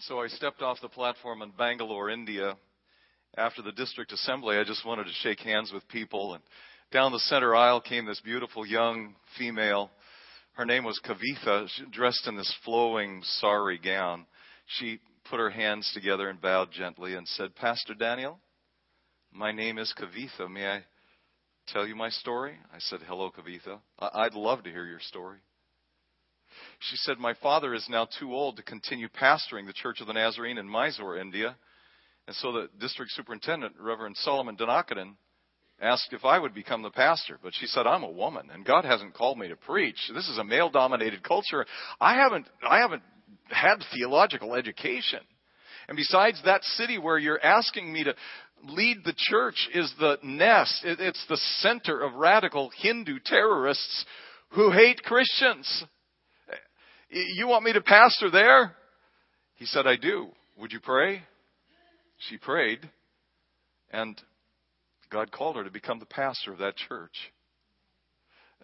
[0.00, 2.56] So I stepped off the platform in Bangalore, India.
[3.36, 6.34] After the district assembly, I just wanted to shake hands with people.
[6.34, 6.42] And
[6.90, 9.90] down the center aisle came this beautiful young female.
[10.54, 14.26] Her name was Kavitha, dressed in this flowing sari gown.
[14.66, 15.00] She
[15.30, 18.38] put her hands together and bowed gently and said, Pastor Daniel,
[19.32, 20.50] my name is Kavitha.
[20.50, 20.84] May I
[21.68, 22.54] tell you my story?
[22.74, 23.78] I said, Hello, Kavitha.
[23.98, 25.38] I'd love to hear your story.
[26.90, 30.12] She said, My father is now too old to continue pastoring the Church of the
[30.12, 31.56] Nazarene in Mysore, India.
[32.26, 35.14] And so the district superintendent, Reverend Solomon Donakadan,
[35.80, 37.38] asked if I would become the pastor.
[37.42, 39.98] But she said, I'm a woman and God hasn't called me to preach.
[40.14, 41.66] This is a male dominated culture.
[42.00, 43.02] I haven't, I haven't
[43.48, 45.20] had theological education.
[45.88, 48.14] And besides, that city where you're asking me to
[48.64, 50.82] lead the church is the nest.
[50.84, 54.04] It's the center of radical Hindu terrorists
[54.50, 55.84] who hate Christians.
[57.12, 58.74] You want me to pastor there?
[59.56, 60.28] He said, I do.
[60.58, 61.22] Would you pray?
[62.28, 62.78] She prayed,
[63.90, 64.18] and
[65.10, 67.12] God called her to become the pastor of that church.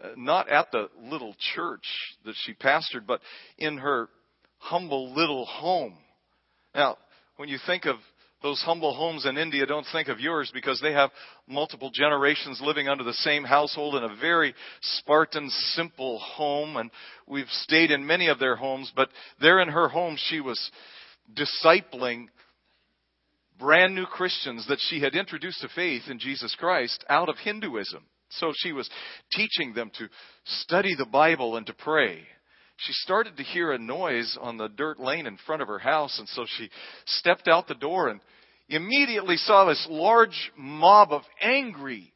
[0.02, 1.84] Uh, not at the little church
[2.24, 3.20] that she pastored, but
[3.58, 4.08] in her
[4.56, 5.98] humble little home.
[6.74, 6.96] Now,
[7.36, 7.96] when you think of
[8.42, 11.10] those humble homes in India, don't think of yours because they have
[11.48, 16.76] multiple generations living under the same household in a very Spartan, simple home.
[16.76, 16.90] And
[17.26, 19.08] we've stayed in many of their homes, but
[19.40, 20.70] there in her home, she was
[21.34, 22.26] discipling
[23.58, 28.04] brand new Christians that she had introduced to faith in Jesus Christ out of Hinduism.
[28.30, 28.88] So she was
[29.32, 30.08] teaching them to
[30.44, 32.20] study the Bible and to pray
[32.78, 36.18] she started to hear a noise on the dirt lane in front of her house,
[36.18, 36.70] and so she
[37.06, 38.20] stepped out the door and
[38.68, 42.12] immediately saw this large mob of angry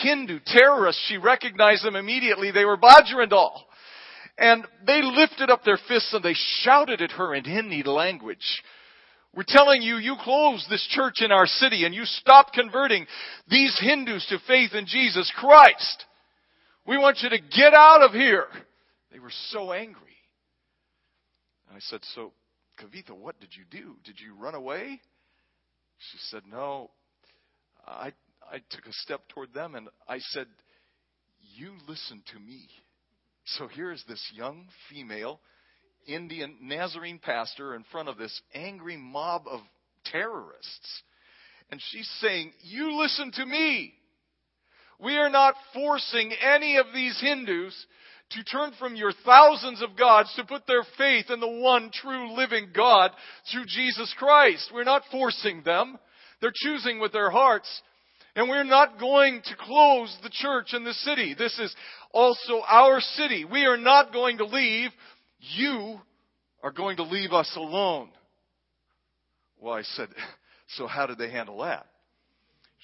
[0.00, 1.04] Hindu terrorists.
[1.08, 2.50] She recognized them immediately.
[2.50, 3.66] They were Bajrang Dal.
[4.38, 8.62] And they lifted up their fists and they shouted at her in Hindi language.
[9.34, 13.06] We're telling you, you close this church in our city and you stop converting
[13.48, 16.04] these Hindus to faith in Jesus Christ.
[16.86, 18.46] We want you to get out of here.
[19.12, 20.16] They were so angry.
[21.68, 22.32] And I said, So,
[22.80, 23.96] Kavitha, what did you do?
[24.04, 25.00] Did you run away?
[26.10, 26.90] She said, No.
[27.86, 28.12] I,
[28.50, 30.46] I took a step toward them and I said,
[31.56, 32.68] You listen to me.
[33.44, 35.40] So here is this young female
[36.06, 39.60] Indian Nazarene pastor in front of this angry mob of
[40.06, 41.02] terrorists.
[41.70, 43.94] And she's saying, You listen to me.
[44.98, 47.86] We are not forcing any of these Hindus
[48.34, 52.34] to turn from your thousands of gods to put their faith in the one true
[52.36, 53.10] living God
[53.50, 54.70] through Jesus Christ.
[54.72, 55.98] We're not forcing them.
[56.40, 57.82] They're choosing with their hearts.
[58.34, 61.34] And we're not going to close the church in the city.
[61.36, 61.74] This is
[62.12, 63.44] also our city.
[63.44, 64.90] We are not going to leave.
[65.38, 66.00] You
[66.62, 68.08] are going to leave us alone.
[69.60, 70.08] Well, I said,
[70.76, 71.86] so how did they handle that?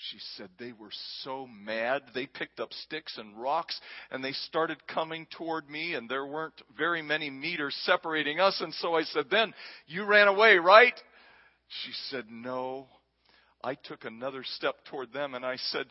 [0.00, 0.92] She said they were
[1.22, 2.02] so mad.
[2.14, 3.78] They picked up sticks and rocks
[4.10, 8.60] and they started coming toward me, and there weren't very many meters separating us.
[8.60, 9.52] And so I said, Then
[9.86, 10.94] you ran away, right?
[11.84, 12.86] She said, No.
[13.64, 15.86] I took another step toward them and I said,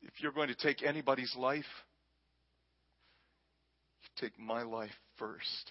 [0.00, 1.66] If you're going to take anybody's life,
[4.02, 5.70] you take my life first.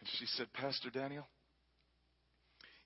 [0.00, 1.28] And she said, Pastor Daniel,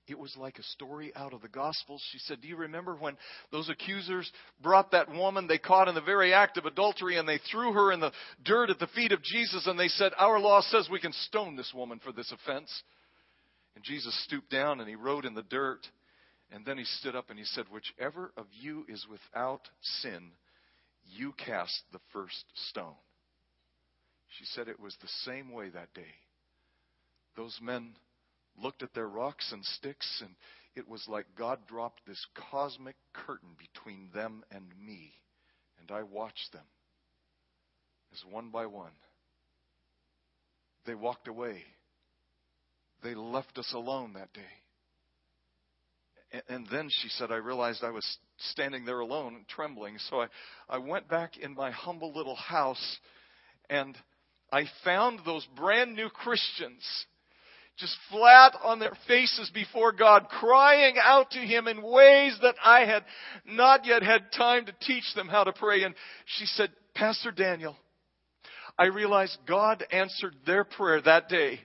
[0.09, 2.03] it was like a story out of the Gospels.
[2.11, 3.17] She said, Do you remember when
[3.51, 4.31] those accusers
[4.61, 7.91] brought that woman they caught in the very act of adultery and they threw her
[7.91, 8.11] in the
[8.43, 11.55] dirt at the feet of Jesus and they said, Our law says we can stone
[11.55, 12.71] this woman for this offense?
[13.75, 15.85] And Jesus stooped down and he wrote in the dirt.
[16.51, 20.31] And then he stood up and he said, Whichever of you is without sin,
[21.05, 22.95] you cast the first stone.
[24.39, 26.15] She said it was the same way that day.
[27.35, 27.93] Those men
[28.61, 30.35] looked at their rocks and sticks, and
[30.75, 35.13] it was like God dropped this cosmic curtain between them and me.
[35.79, 36.65] And I watched them
[38.13, 38.91] as one by one
[40.87, 41.63] they walked away.
[43.03, 44.41] They left us alone that day.
[46.49, 48.17] And then she said, I realized I was
[48.51, 49.97] standing there alone trembling.
[50.09, 50.27] So I,
[50.67, 52.97] I went back in my humble little house
[53.69, 53.95] and
[54.51, 56.83] I found those brand new Christians
[57.77, 62.81] just flat on their faces before God, crying out to Him in ways that I
[62.81, 63.03] had
[63.45, 65.83] not yet had time to teach them how to pray.
[65.83, 65.93] And
[66.25, 67.75] she said, Pastor Daniel,
[68.79, 71.59] I realized God answered their prayer that day.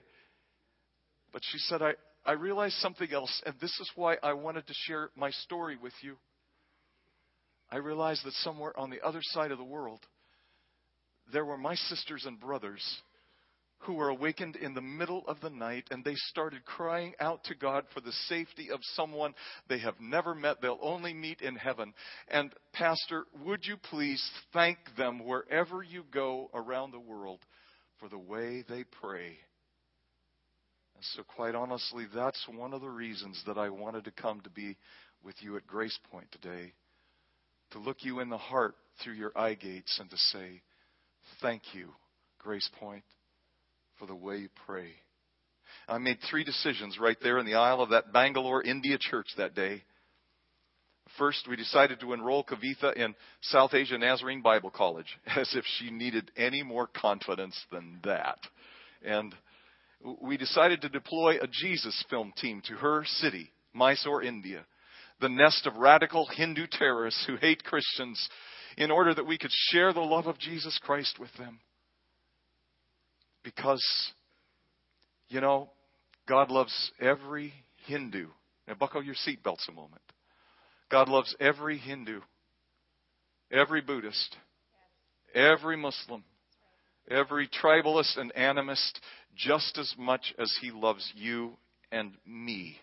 [1.31, 1.93] But she said, I,
[2.25, 5.93] I realized something else, and this is why I wanted to share my story with
[6.01, 6.17] you.
[7.71, 9.99] I realized that somewhere on the other side of the world,
[11.31, 12.83] there were my sisters and brothers
[13.85, 17.55] who were awakened in the middle of the night and they started crying out to
[17.55, 19.33] God for the safety of someone
[19.67, 21.93] they have never met, they'll only meet in heaven.
[22.29, 27.39] And, Pastor, would you please thank them wherever you go around the world
[27.99, 29.37] for the way they pray?
[30.95, 34.49] And so, quite honestly, that's one of the reasons that I wanted to come to
[34.49, 34.77] be
[35.23, 36.73] with you at Grace Point today.
[37.71, 40.61] To look you in the heart through your eye gates and to say,
[41.41, 41.89] Thank you,
[42.39, 43.03] Grace Point
[44.03, 44.87] for the way you pray.
[45.87, 49.55] I made three decisions right there in the aisle of that Bangalore, India church that
[49.55, 49.81] day.
[51.17, 55.07] First, we decided to enroll Kavitha in South Asia Nazarene Bible College,
[55.37, 58.39] as if she needed any more confidence than that.
[59.05, 59.33] And
[60.21, 64.65] we decided to deploy a Jesus film team to her city, Mysore, India,
[65.21, 68.27] the nest of radical Hindu terrorists who hate Christians,
[68.75, 71.61] in order that we could share the love of Jesus Christ with them.
[73.43, 73.83] Because,
[75.29, 75.69] you know,
[76.27, 77.53] God loves every
[77.85, 78.27] Hindu.
[78.67, 80.01] Now, buckle your seatbelts a moment.
[80.89, 82.21] God loves every Hindu,
[83.51, 84.37] every Buddhist,
[85.33, 86.23] every Muslim,
[87.09, 88.91] every tribalist and animist
[89.35, 91.57] just as much as He loves you
[91.91, 92.77] and me.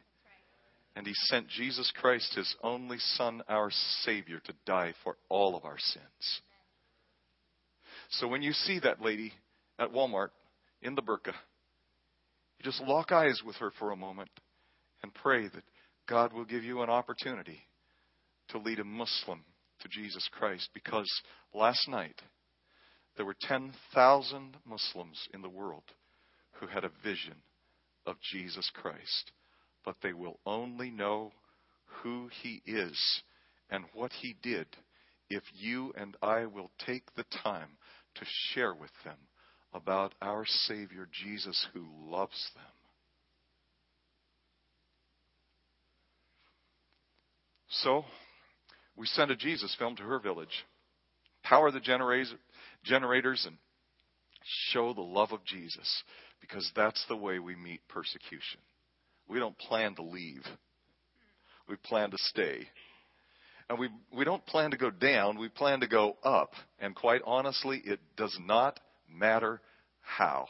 [0.96, 3.70] And He sent Jesus Christ, His only Son, our
[4.02, 6.40] Savior, to die for all of our sins.
[8.10, 9.32] So when you see that lady
[9.78, 10.30] at Walmart
[10.82, 11.34] in the burqa.
[12.58, 14.30] You just lock eyes with her for a moment
[15.02, 15.64] and pray that
[16.08, 17.60] God will give you an opportunity
[18.48, 19.44] to lead a Muslim
[19.80, 21.10] to Jesus Christ because
[21.54, 22.20] last night
[23.16, 25.84] there were 10,000 Muslims in the world
[26.52, 27.36] who had a vision
[28.06, 29.32] of Jesus Christ,
[29.84, 31.32] but they will only know
[32.02, 33.22] who he is
[33.70, 34.66] and what he did
[35.28, 37.78] if you and I will take the time
[38.16, 39.16] to share with them
[39.72, 42.64] about our Savior Jesus who loves them.
[47.68, 48.04] So,
[48.96, 50.66] we sent a Jesus film to her village.
[51.44, 52.34] Power the generators
[53.46, 53.56] and
[54.70, 56.02] show the love of Jesus
[56.40, 58.60] because that's the way we meet persecution.
[59.28, 60.42] We don't plan to leave.
[61.68, 62.66] We plan to stay.
[63.68, 66.54] And we, we don't plan to go down, we plan to go up.
[66.80, 68.80] And quite honestly, it does not
[69.12, 69.60] matter
[70.00, 70.46] how.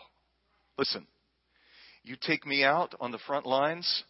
[0.79, 1.07] Listen,
[2.03, 4.05] you take me out on the front lines,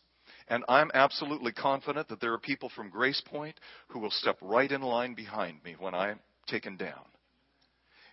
[0.49, 3.59] and I'm absolutely confident that there are people from Grace Point
[3.89, 7.05] who will step right in line behind me when I'm taken down.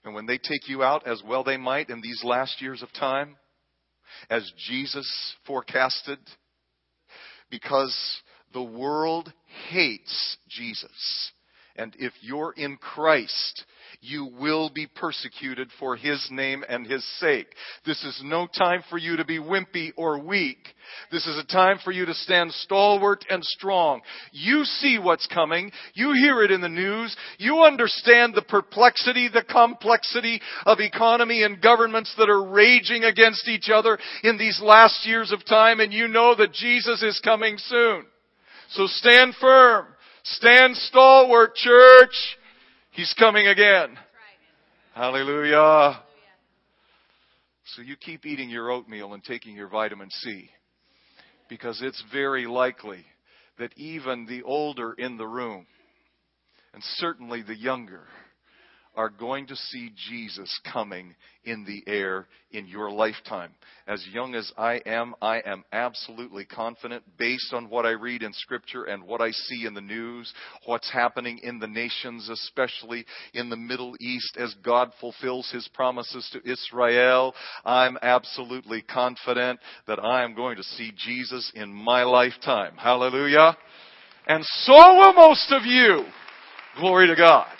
[0.03, 2.93] And when they take you out, as well they might in these last years of
[2.93, 3.35] time,
[4.29, 6.19] as Jesus forecasted,
[7.49, 8.21] because
[8.53, 9.31] the world
[9.69, 11.31] hates Jesus.
[11.75, 13.65] And if you're in Christ,
[14.07, 17.47] you will be persecuted for his name and his sake.
[17.85, 20.57] This is no time for you to be wimpy or weak.
[21.11, 24.01] This is a time for you to stand stalwart and strong.
[24.31, 25.71] You see what's coming.
[25.93, 27.15] You hear it in the news.
[27.37, 33.69] You understand the perplexity, the complexity of economy and governments that are raging against each
[33.69, 38.05] other in these last years of time and you know that Jesus is coming soon.
[38.69, 39.87] So stand firm.
[40.23, 42.37] Stand stalwart, church.
[42.97, 43.95] He's coming again.
[44.95, 46.01] Hallelujah.
[47.75, 50.49] So you keep eating your oatmeal and taking your vitamin C
[51.47, 53.05] because it's very likely
[53.59, 55.67] that even the older in the room,
[56.73, 58.07] and certainly the younger,
[58.97, 63.51] are going to see Jesus coming in the air in your lifetime.
[63.87, 68.33] As young as I am, I am absolutely confident based on what I read in
[68.33, 70.33] Scripture and what I see in the news,
[70.65, 76.27] what's happening in the nations, especially in the Middle East as God fulfills His promises
[76.33, 77.35] to Israel.
[77.63, 82.73] I'm absolutely confident that I am going to see Jesus in my lifetime.
[82.75, 83.55] Hallelujah.
[84.25, 86.03] And so will most of you.
[86.79, 87.56] Glory to God.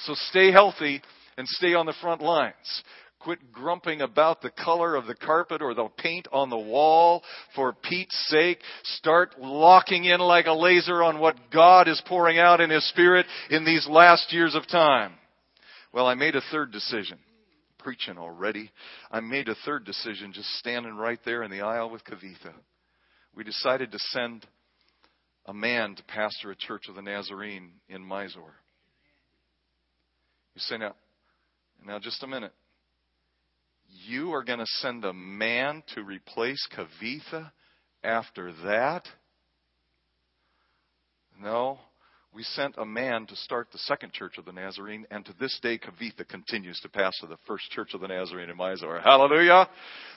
[0.00, 1.00] So stay healthy
[1.36, 2.82] and stay on the front lines.
[3.18, 7.24] Quit grumping about the color of the carpet or the paint on the wall
[7.54, 8.60] for Pete's sake.
[8.84, 13.26] Start locking in like a laser on what God is pouring out in His Spirit
[13.50, 15.14] in these last years of time.
[15.92, 17.18] Well, I made a third decision.
[17.78, 18.70] Preaching already.
[19.10, 22.52] I made a third decision just standing right there in the aisle with Kavitha.
[23.34, 24.46] We decided to send
[25.46, 28.54] a man to pastor a church of the Nazarene in Mysore.
[30.56, 30.94] You say, now,
[31.86, 32.52] now just a minute.
[34.06, 37.52] You are going to send a man to replace Kavitha
[38.02, 39.02] after that?
[41.38, 41.78] No.
[42.36, 45.58] We sent a man to start the second church of the Nazarene, and to this
[45.62, 49.00] day, Kavitha continues to pastor the first church of the Nazarene in Mysore.
[49.00, 49.66] Hallelujah!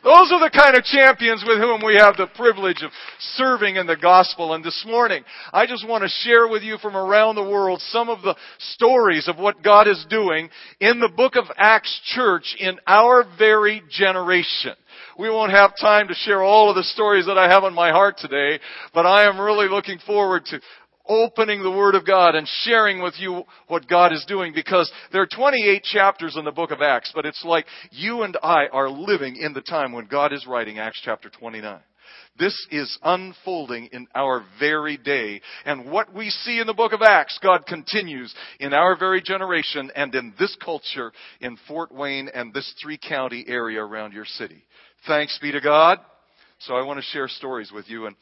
[0.03, 2.91] Those are the kind of champions with whom we have the privilege of
[3.35, 4.53] serving in the gospel.
[4.53, 5.23] And this morning,
[5.53, 9.29] I just want to share with you from around the world some of the stories
[9.29, 10.49] of what God is doing
[10.81, 14.75] in the book of Acts church in our very generation.
[15.17, 17.91] We won't have time to share all of the stories that I have on my
[17.91, 18.59] heart today,
[18.93, 20.61] but I am really looking forward to
[21.09, 25.21] opening the Word of God and sharing with you what God is doing because there
[25.21, 28.89] are 28 chapters in the book of Acts, but it's like you and I are
[28.89, 31.79] living in the time when God is writing Acts chapter 29.
[32.37, 35.41] This is unfolding in our very day.
[35.65, 39.91] And what we see in the book of Acts, God continues in our very generation
[39.93, 41.11] and in this culture
[41.41, 44.63] in Fort Wayne and this three county area around your city.
[45.05, 45.99] Thanks be to God.
[46.59, 48.15] So I want to share stories with you and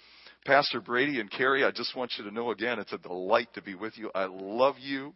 [0.48, 3.62] Pastor Brady and Carrie, I just want you to know again, it's a delight to
[3.62, 4.10] be with you.
[4.16, 5.14] I love you.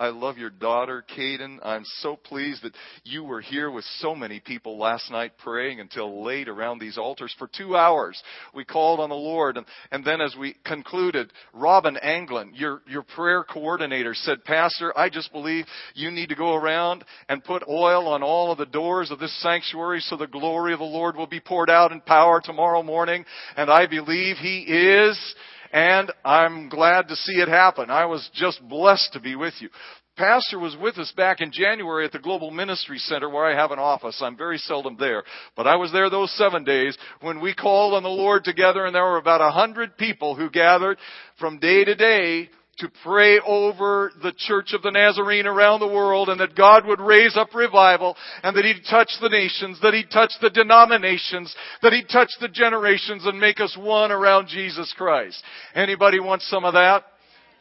[0.00, 1.58] I love your daughter, Caden.
[1.62, 6.24] I'm so pleased that you were here with so many people last night praying until
[6.24, 8.20] late around these altars for two hours.
[8.54, 9.58] We called on the Lord.
[9.58, 15.10] And, and then as we concluded, Robin Anglin, your, your prayer coordinator, said, Pastor, I
[15.10, 19.10] just believe you need to go around and put oil on all of the doors
[19.10, 22.40] of this sanctuary so the glory of the Lord will be poured out in power
[22.42, 23.26] tomorrow morning.
[23.54, 25.34] And I believe He is
[25.72, 27.90] and I'm glad to see it happen.
[27.90, 29.68] I was just blessed to be with you.
[30.16, 33.70] Pastor was with us back in January at the Global Ministry Center where I have
[33.70, 34.20] an office.
[34.20, 35.22] I'm very seldom there.
[35.56, 38.94] But I was there those seven days when we called on the Lord together and
[38.94, 40.98] there were about a hundred people who gathered
[41.38, 46.28] from day to day to pray over the church of the Nazarene around the world
[46.28, 50.10] and that God would raise up revival and that He'd touch the nations, that He'd
[50.10, 55.42] touch the denominations, that He'd touch the generations and make us one around Jesus Christ.
[55.74, 57.04] Anybody want some of that?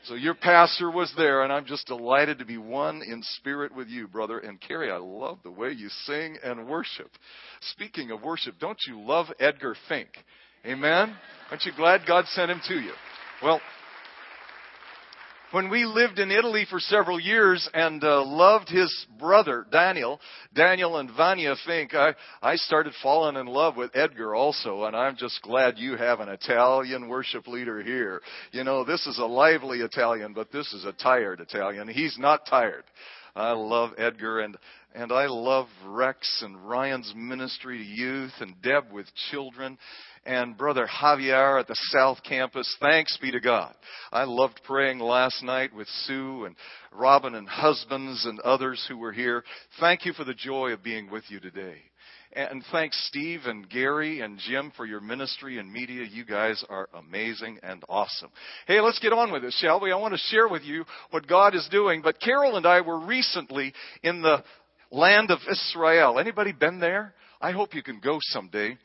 [0.05, 3.89] So your pastor was there, and I'm just delighted to be one in spirit with
[3.89, 4.39] you, brother.
[4.39, 7.11] And Carrie, I love the way you sing and worship.
[7.73, 10.07] Speaking of worship, don't you love Edgar Fink?
[10.65, 11.13] Amen?
[11.51, 12.93] Aren't you glad God sent him to you?
[13.43, 13.59] Well,
[15.51, 20.19] when we lived in Italy for several years and uh, loved his brother Daniel,
[20.53, 25.15] Daniel and Vanya Fink, I, I started falling in love with Edgar also, and I'm
[25.15, 28.21] just glad you have an Italian worship leader here.
[28.51, 31.87] You know, this is a lively Italian, but this is a tired Italian.
[31.87, 32.83] He's not tired.
[33.35, 34.57] I love Edgar and
[34.95, 39.77] and I love Rex and Ryan's ministry to youth and Deb with children
[40.25, 42.75] and Brother Javier at the South Campus.
[42.79, 43.75] Thanks be to God.
[44.11, 46.55] I loved praying last night with Sue and
[46.91, 49.43] Robin and husbands and others who were here.
[49.79, 51.88] Thank you for the joy of being with you today.
[52.39, 56.05] And thanks Steve and Gary and Jim for your ministry and media.
[56.09, 58.29] You guys are amazing and awesome.
[58.65, 59.91] Hey, let's get on with it, shall we?
[59.91, 62.01] I want to share with you what God is doing.
[62.01, 64.41] But Carol and I were recently in the
[64.89, 66.17] land of Israel.
[66.17, 67.13] Anybody been there?
[67.41, 68.77] I hope you can go someday.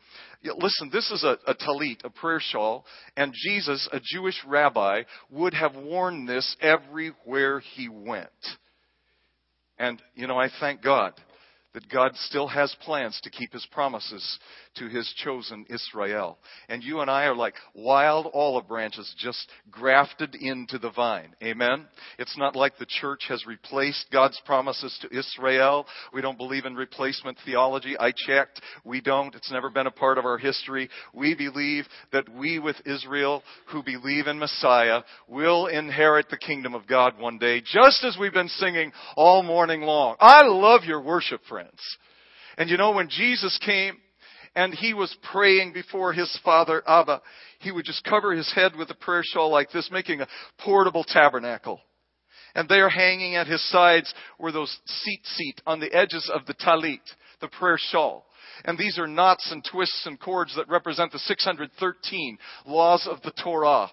[0.43, 2.85] Listen, this is a, a talit, a prayer shawl,
[3.17, 8.31] and Jesus, a Jewish rabbi, would have worn this everywhere he went.
[9.79, 11.13] And, you know, I thank God
[11.75, 14.39] that God still has plans to keep his promises
[14.77, 16.39] to his chosen Israel.
[16.69, 21.35] And you and I are like wild olive branches just grafted into the vine.
[21.43, 21.87] Amen?
[22.19, 25.87] It's not like the church has replaced God's promises to Israel.
[26.13, 27.97] We don't believe in replacement theology.
[27.99, 28.61] I checked.
[28.85, 29.35] We don't.
[29.35, 30.89] It's never been a part of our history.
[31.13, 36.87] We believe that we with Israel who believe in Messiah will inherit the kingdom of
[36.87, 40.17] God one day, just as we've been singing all morning long.
[40.21, 41.64] I love your worship, friends.
[42.57, 43.97] And you know, when Jesus came,
[44.55, 47.21] and he was praying before his father Abba,
[47.59, 50.29] he would just cover his head with a prayer shawl like this, making a
[50.59, 51.81] portable tabernacle.
[52.55, 57.01] And there hanging at his sides were those tzitzit on the edges of the talit,
[57.41, 58.27] the prayer shawl.
[58.65, 63.33] And these are knots and twists and cords that represent the 613 laws of the
[63.43, 63.91] Torah.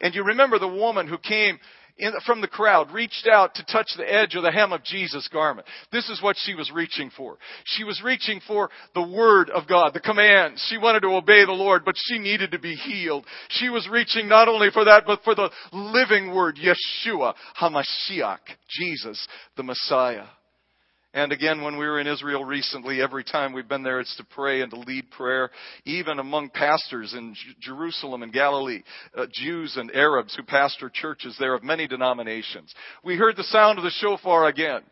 [0.00, 1.58] And you remember the woman who came
[2.00, 5.28] in, from the crowd reached out to touch the edge of the hem of Jesus'
[5.32, 5.66] garment.
[5.92, 7.38] This is what she was reaching for.
[7.64, 10.64] She was reaching for the Word of God, the commands.
[10.68, 13.26] She wanted to obey the Lord, but she needed to be healed.
[13.50, 18.38] She was reaching not only for that, but for the living Word, Yeshua, HaMashiach,
[18.68, 19.26] Jesus,
[19.56, 20.24] the Messiah.
[21.12, 24.24] And again, when we were in Israel recently, every time we've been there, it's to
[24.24, 25.50] pray and to lead prayer,
[25.84, 28.82] even among pastors in J- Jerusalem and Galilee,
[29.16, 32.72] uh, Jews and Arabs who pastor churches there of many denominations.
[33.02, 34.82] We heard the sound of the shofar again.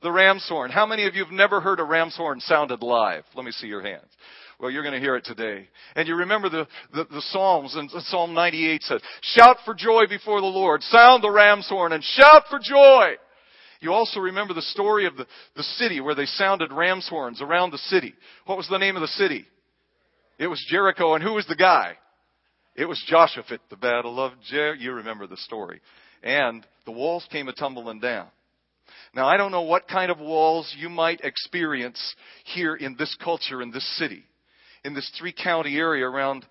[0.00, 0.70] The ram's horn.
[0.70, 3.24] How many of you have never heard a ram's horn sounded live?
[3.34, 4.08] Let me see your hands.
[4.58, 5.68] Well, you're going to hear it today.
[5.96, 10.40] And you remember the, the, the Psalms, and Psalm 98 says, Shout for joy before
[10.40, 13.16] the Lord, sound the ram's horn, and shout for joy.
[13.80, 17.70] You also remember the story of the, the city where they sounded ram's horns around
[17.70, 18.14] the city.
[18.46, 19.46] What was the name of the city?
[20.38, 21.96] It was Jericho, and who was the guy?
[22.76, 23.44] It was Joshua.
[23.50, 24.82] At the battle of Jericho.
[24.82, 25.80] You remember the story.
[26.22, 28.28] And the walls came a tumbling down.
[29.14, 33.62] Now, I don't know what kind of walls you might experience here in this culture,
[33.62, 34.24] in this city
[34.84, 36.44] in this three county area around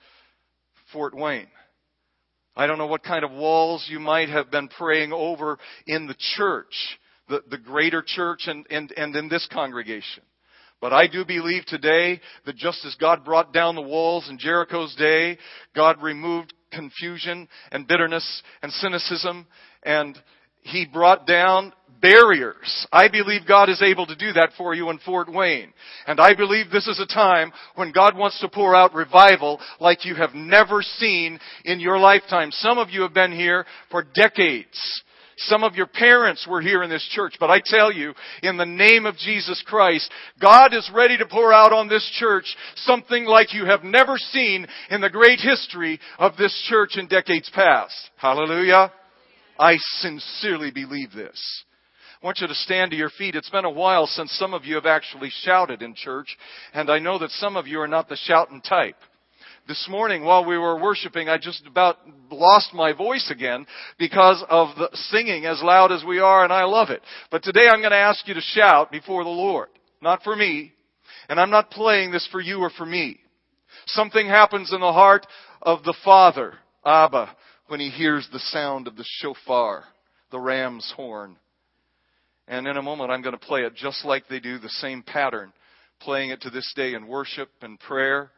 [0.92, 1.48] Fort Wayne.
[2.56, 6.16] I don't know what kind of walls you might have been praying over in the
[6.36, 6.74] church,
[7.30, 10.24] the, the greater church and, and, and in this congregation.
[10.80, 14.96] But I do believe today that just as God brought down the walls in Jericho's
[14.96, 15.38] day,
[15.76, 19.48] God removed confusion and bitterness and cynicism
[19.84, 20.18] and
[20.62, 22.88] He brought down barriers.
[22.92, 25.74] I believe God is able to do that for you in Fort Wayne.
[26.06, 30.06] And I believe this is a time when God wants to pour out revival like
[30.06, 32.52] you have never seen in your lifetime.
[32.52, 35.04] Some of you have been here for decades.
[35.38, 38.66] Some of your parents were here in this church, but I tell you, in the
[38.66, 43.54] name of Jesus Christ, God is ready to pour out on this church something like
[43.54, 47.96] you have never seen in the great history of this church in decades past.
[48.18, 48.92] Hallelujah.
[49.60, 51.64] I sincerely believe this.
[52.22, 53.36] I want you to stand to your feet.
[53.36, 56.36] It's been a while since some of you have actually shouted in church,
[56.74, 58.98] and I know that some of you are not the shouting type.
[59.68, 61.98] This morning while we were worshiping, I just about
[62.32, 63.66] lost my voice again
[64.00, 67.02] because of the singing as loud as we are, and I love it.
[67.32, 69.68] But today I'm going to ask you to shout before the Lord.
[70.02, 70.72] Not for me,
[71.28, 73.20] and I'm not playing this for you or for me.
[73.88, 75.28] Something happens in the heart
[75.62, 76.54] of the Father,
[76.86, 77.36] Abba,
[77.68, 79.84] when he hears the sound of the shofar,
[80.32, 81.36] the ram's horn.
[82.48, 85.04] And in a moment, I'm going to play it just like they do, the same
[85.04, 85.52] pattern,
[86.00, 88.32] playing it to this day in worship and prayer,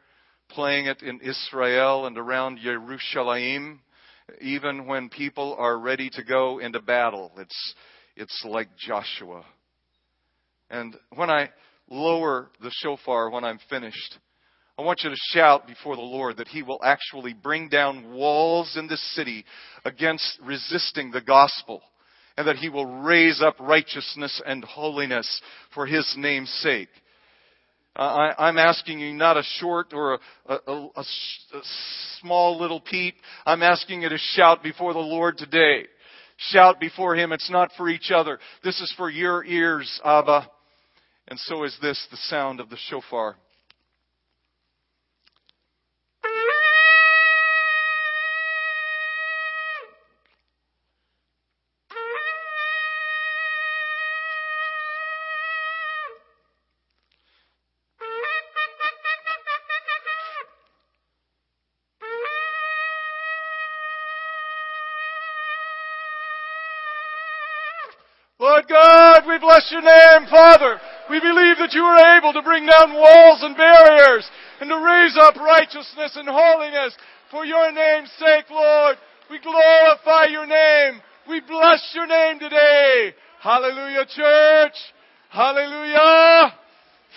[0.50, 3.82] playing it in Israel and around Jerusalem,
[4.41, 7.32] even when people are ready to go into battle.
[7.38, 7.75] It's,
[8.15, 9.44] it's like Joshua.
[10.70, 11.50] And when I
[11.89, 14.20] lower the shofar when I'm finished,
[14.77, 18.78] I want you to shout before the Lord that He will actually bring down walls
[18.78, 19.45] in this city
[19.84, 21.82] against resisting the gospel
[22.39, 25.41] and that he will raise up righteousness and holiness
[25.74, 26.88] for his name's sake.
[28.00, 31.62] Uh, I, am asking you not a short or a, a, a, a
[32.22, 33.16] small little peep.
[33.46, 35.86] I'm asking you to shout before the Lord today.
[36.38, 37.34] Shout before him.
[37.34, 38.40] It's not for each other.
[38.64, 40.50] This is for your ears, Abba.
[41.28, 43.36] And so is this, the sound of the shofar.
[71.69, 74.27] That you are able to bring down walls and barriers
[74.60, 76.97] and to raise up righteousness and holiness
[77.29, 78.97] for your name's sake, Lord.
[79.29, 81.01] We glorify your name.
[81.27, 83.13] We bless your name today.
[83.39, 84.73] Hallelujah, church.
[85.29, 86.55] Hallelujah.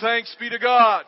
[0.03, 1.05] Thanks be to God.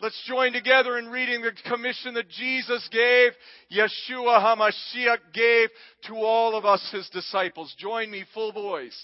[0.00, 3.32] Let's join together in reading the commission that Jesus gave,
[3.72, 5.70] Yeshua HaMashiach gave
[6.06, 7.74] to all of us, His disciples.
[7.78, 8.96] Join me full voice.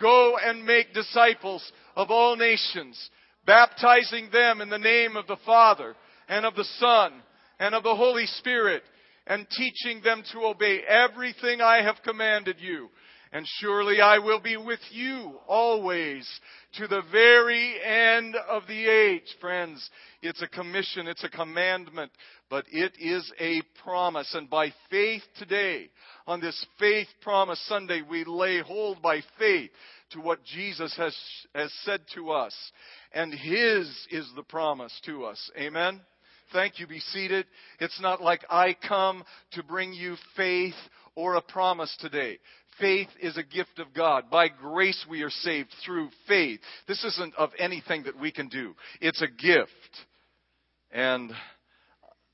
[0.00, 1.62] Go and make disciples
[1.94, 3.10] of all nations,
[3.46, 5.94] baptizing them in the name of the Father
[6.28, 7.12] and of the Son
[7.58, 8.82] and of the Holy Spirit,
[9.26, 12.90] and teaching them to obey everything I have commanded you.
[13.32, 16.28] And surely I will be with you always
[16.74, 19.34] to the very end of the age.
[19.40, 19.90] Friends,
[20.22, 22.12] it's a commission, it's a commandment,
[22.48, 24.32] but it is a promise.
[24.34, 25.90] And by faith today,
[26.26, 29.70] on this faith promise Sunday, we lay hold by faith
[30.10, 31.16] to what Jesus has,
[31.54, 32.54] has said to us.
[33.12, 35.50] And His is the promise to us.
[35.58, 36.00] Amen?
[36.52, 36.86] Thank you.
[36.86, 37.46] Be seated.
[37.80, 40.74] It's not like I come to bring you faith
[41.16, 42.38] or a promise today.
[42.78, 44.30] Faith is a gift of God.
[44.30, 46.60] By grace we are saved through faith.
[46.86, 48.74] This isn't of anything that we can do.
[49.00, 49.70] It's a gift.
[50.92, 51.32] And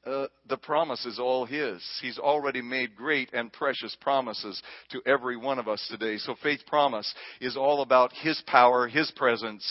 [0.04, 1.82] uh, the promise is all His.
[2.00, 4.60] He's already made great and precious promises
[4.90, 6.18] to every one of us today.
[6.18, 9.64] So faith promise is all about His power, His presence,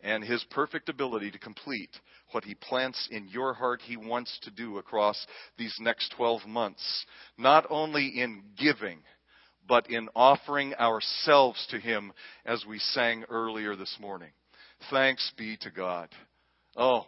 [0.00, 1.90] and His perfect ability to complete
[2.32, 5.26] what He plants in your heart He wants to do across
[5.58, 7.06] these next 12 months.
[7.36, 9.00] Not only in giving,
[9.68, 12.12] but in offering ourselves to Him
[12.46, 14.30] as we sang earlier this morning.
[14.90, 16.08] Thanks be to God.
[16.76, 17.06] Oh,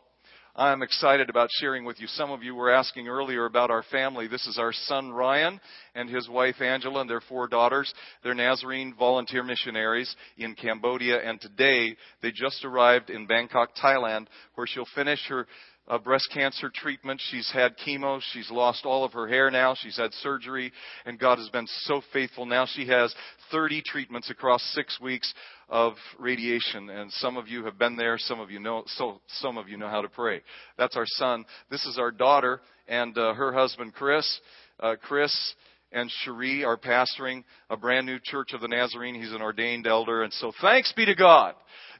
[0.56, 2.08] I'm excited about sharing with you.
[2.08, 4.26] Some of you were asking earlier about our family.
[4.26, 5.60] This is our son Ryan
[5.94, 7.92] and his wife Angela and their four daughters.
[8.24, 14.66] They're Nazarene volunteer missionaries in Cambodia and today they just arrived in Bangkok, Thailand where
[14.66, 15.46] she'll finish her
[15.88, 17.20] uh, breast cancer treatment.
[17.30, 18.20] She's had chemo.
[18.32, 19.74] She's lost all of her hair now.
[19.74, 20.72] She's had surgery,
[21.04, 22.46] and God has been so faithful.
[22.46, 23.12] Now she has
[23.50, 25.32] 30 treatments across six weeks
[25.68, 28.16] of radiation, and some of you have been there.
[28.18, 28.84] Some of you know.
[28.86, 30.42] So some of you know how to pray.
[30.78, 31.44] That's our son.
[31.70, 34.40] This is our daughter and uh, her husband Chris.
[34.78, 35.54] Uh, Chris
[35.92, 39.14] and Cherie are pastoring a brand new church of the Nazarene.
[39.14, 41.54] He's an ordained elder, and so thanks be to God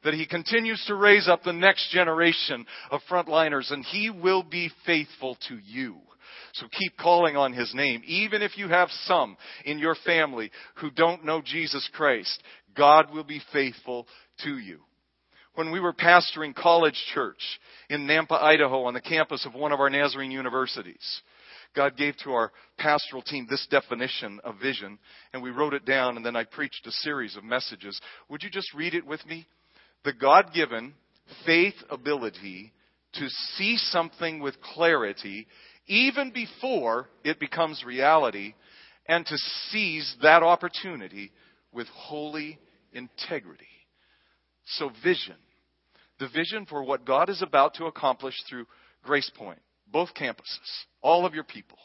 [0.04, 4.70] that He continues to raise up the next generation of frontliners, and He will be
[4.86, 5.96] faithful to you.
[6.54, 8.02] So keep calling on His name.
[8.06, 12.42] Even if you have some in your family who don't know Jesus Christ,
[12.76, 14.06] God will be faithful
[14.44, 14.80] to you.
[15.54, 17.42] When we were pastoring college church
[17.88, 21.20] in Nampa, Idaho on the campus of one of our Nazarene universities,
[21.74, 24.98] God gave to our pastoral team this definition of vision,
[25.32, 28.00] and we wrote it down, and then I preached a series of messages.
[28.28, 29.46] Would you just read it with me?
[30.04, 30.94] the God given
[31.46, 32.72] faith ability
[33.14, 35.46] to see something with clarity
[35.90, 38.54] even before it becomes reality
[39.06, 39.36] and to
[39.70, 41.32] seize that opportunity
[41.72, 42.60] with holy
[42.92, 43.66] integrity.
[44.64, 45.34] So, vision.
[46.20, 48.66] The vision for what God is about to accomplish through
[49.02, 49.58] Grace Point,
[49.90, 51.78] both campuses, all of your people,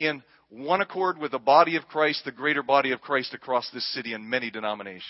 [0.00, 3.92] in one accord with the body of Christ, the greater body of Christ across this
[3.92, 5.04] city and many denominations.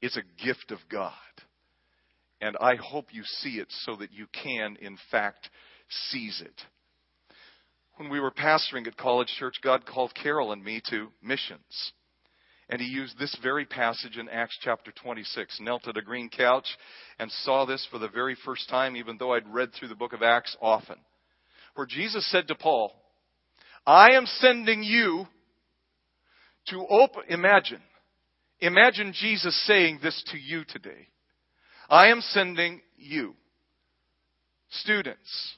[0.00, 1.12] It's a gift of God.
[2.40, 5.50] And I hope you see it so that you can, in fact,
[5.88, 6.54] seize it.
[8.00, 11.92] When we were pastoring at College Church, God called Carol and me to missions.
[12.70, 15.58] And he used this very passage in Acts chapter 26.
[15.60, 16.64] Knelt at a green couch
[17.18, 20.14] and saw this for the very first time, even though I'd read through the book
[20.14, 20.96] of Acts often.
[21.74, 22.90] Where Jesus said to Paul,
[23.86, 25.26] I am sending you
[26.68, 27.82] to open, imagine,
[28.60, 31.08] Imagine Jesus saying this to you today.
[31.90, 33.34] I am sending you.
[34.70, 35.56] Students,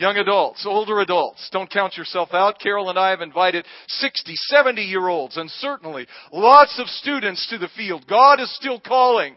[0.00, 2.58] young adults, older adults, don't count yourself out.
[2.58, 7.58] Carol and I have invited 60, 70 year olds and certainly lots of students to
[7.58, 8.06] the field.
[8.08, 9.36] God is still calling.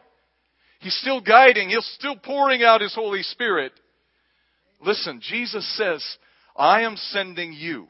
[0.79, 1.69] He's still guiding.
[1.69, 3.73] He's still pouring out His Holy Spirit.
[4.81, 6.03] Listen, Jesus says,
[6.55, 7.87] I am sending you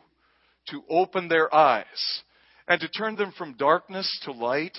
[0.70, 2.22] to open their eyes
[2.68, 4.78] and to turn them from darkness to light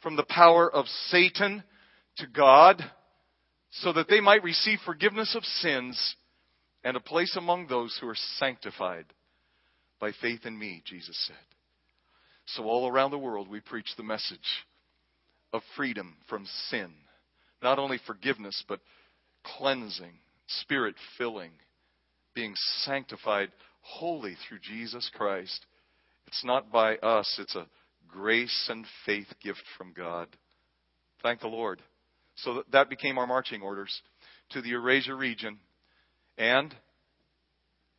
[0.00, 1.64] from the power of Satan
[2.18, 2.82] to God
[3.70, 6.16] so that they might receive forgiveness of sins
[6.86, 9.06] and a place among those who are sanctified
[9.98, 11.36] by faith in me, Jesus said.
[12.54, 14.38] So, all around the world, we preach the message
[15.52, 16.92] of freedom from sin.
[17.60, 18.78] Not only forgiveness, but
[19.58, 20.12] cleansing,
[20.46, 21.50] spirit filling,
[22.36, 23.48] being sanctified
[23.80, 25.66] wholly through Jesus Christ.
[26.28, 27.66] It's not by us, it's a
[28.06, 30.28] grace and faith gift from God.
[31.20, 31.82] Thank the Lord.
[32.36, 34.02] So that became our marching orders
[34.50, 35.58] to the Eurasia region
[36.38, 36.74] and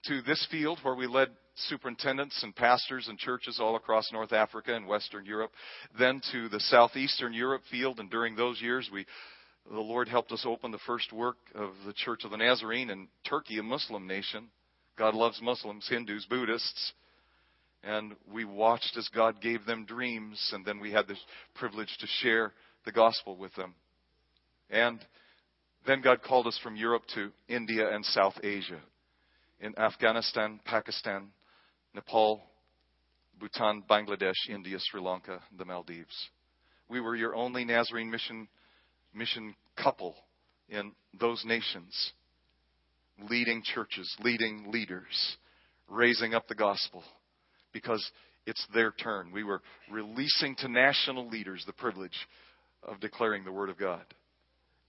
[0.05, 4.75] to this field where we led superintendents and pastors and churches all across North Africa
[4.75, 5.51] and Western Europe,
[5.97, 7.99] then to the Southeastern Europe field.
[7.99, 9.05] And during those years, we,
[9.69, 13.07] the Lord helped us open the first work of the Church of the Nazarene in
[13.27, 14.49] Turkey, a Muslim nation.
[14.97, 16.93] God loves Muslims, Hindus, Buddhists.
[17.83, 21.15] And we watched as God gave them dreams, and then we had the
[21.55, 22.53] privilege to share
[22.85, 23.75] the gospel with them.
[24.69, 24.99] And
[25.87, 28.79] then God called us from Europe to India and South Asia,
[29.59, 31.29] in Afghanistan, Pakistan,
[31.95, 32.43] Nepal,
[33.39, 36.29] Bhutan, Bangladesh, India, Sri Lanka, the Maldives.
[36.89, 38.47] We were your only Nazarene mission,
[39.13, 40.15] mission couple
[40.69, 42.11] in those nations,
[43.29, 45.37] leading churches, leading leaders,
[45.89, 47.03] raising up the gospel
[47.73, 48.11] because
[48.45, 49.31] it's their turn.
[49.31, 52.17] We were releasing to national leaders the privilege
[52.83, 54.03] of declaring the Word of God.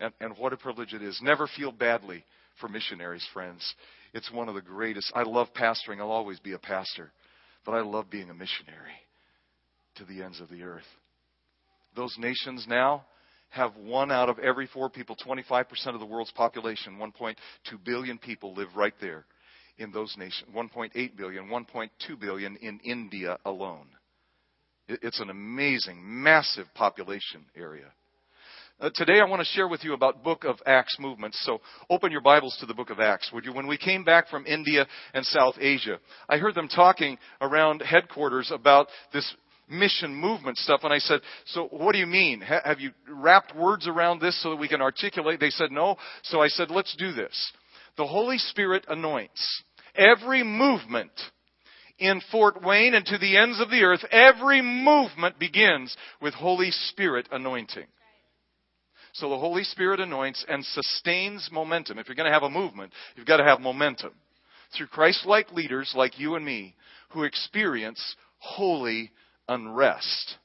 [0.00, 1.18] And, and what a privilege it is.
[1.22, 2.24] Never feel badly
[2.60, 3.74] for missionaries, friends.
[4.14, 5.12] It's one of the greatest.
[5.14, 5.98] I love pastoring.
[6.00, 7.10] I'll always be a pastor.
[7.64, 8.94] But I love being a missionary
[9.96, 10.86] to the ends of the earth.
[11.96, 13.04] Those nations now
[13.50, 17.34] have one out of every four people, 25% of the world's population, 1.2
[17.84, 19.24] billion people live right there
[19.78, 23.86] in those nations 1.8 billion, 1.2 billion in India alone.
[24.88, 27.92] It's an amazing, massive population area.
[28.80, 31.36] Uh, today I want to share with you about Book of Acts movements.
[31.44, 31.60] So
[31.90, 33.52] open your Bibles to the Book of Acts, would you?
[33.52, 38.52] When we came back from India and South Asia, I heard them talking around headquarters
[38.54, 39.34] about this
[39.68, 40.82] mission movement stuff.
[40.84, 42.40] And I said, so what do you mean?
[42.40, 45.40] Ha- have you wrapped words around this so that we can articulate?
[45.40, 45.96] They said, no.
[46.22, 47.52] So I said, let's do this.
[47.96, 49.64] The Holy Spirit anoints
[49.96, 51.10] every movement
[51.98, 54.04] in Fort Wayne and to the ends of the earth.
[54.12, 57.86] Every movement begins with Holy Spirit anointing.
[59.12, 61.98] So the Holy Spirit anoints and sustains momentum.
[61.98, 64.12] If you're going to have a movement, you've got to have momentum.
[64.76, 66.74] Through Christ like leaders like you and me
[67.10, 69.10] who experience holy
[69.48, 70.36] unrest.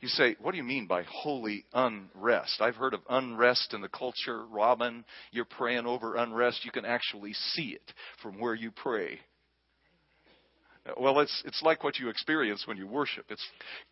[0.00, 2.60] You say, what do you mean by holy unrest?
[2.60, 4.46] I've heard of unrest in the culture.
[4.46, 6.64] Robin, you're praying over unrest.
[6.64, 9.18] You can actually see it from where you pray.
[10.96, 13.26] Well, it's, it's like what you experience when you worship.
[13.28, 13.44] It's,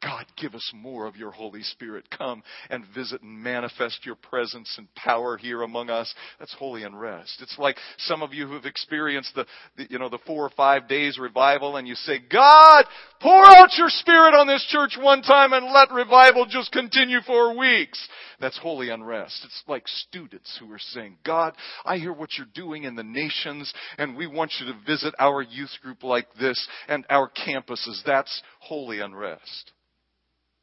[0.03, 2.09] God, give us more of your Holy Spirit.
[2.17, 6.15] Come and visit and manifest your presence and power here among us.
[6.39, 7.39] That's holy unrest.
[7.43, 10.89] It's like some of you who've experienced the, the you know, the four or five
[10.89, 12.85] days revival and you say, God,
[13.21, 17.57] pour out your Spirit on this church one time and let revival just continue for
[17.57, 18.07] weeks.
[18.41, 19.41] That's holy unrest.
[19.45, 23.73] It's like students who are saying, God, I hear what you're doing in the nations
[23.99, 28.03] and we want you to visit our youth group like this and our campuses.
[28.05, 29.73] That's holy unrest.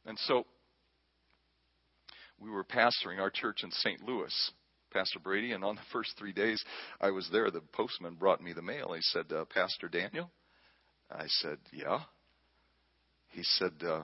[0.06, 0.46] And so,
[2.38, 4.02] we were pastoring our church in St.
[4.06, 4.52] Louis,
[4.92, 6.62] Pastor Brady, and on the first three days
[7.00, 8.92] I was there, the postman brought me the mail.
[8.92, 10.30] He said, uh, Pastor Daniel?
[11.10, 12.00] I said, Yeah.
[13.34, 14.02] He said, uh,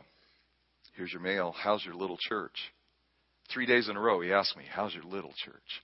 [0.96, 1.54] Here's your mail.
[1.56, 2.56] How's your little church?
[3.52, 5.82] Three days in a row, he asked me, How's your little church?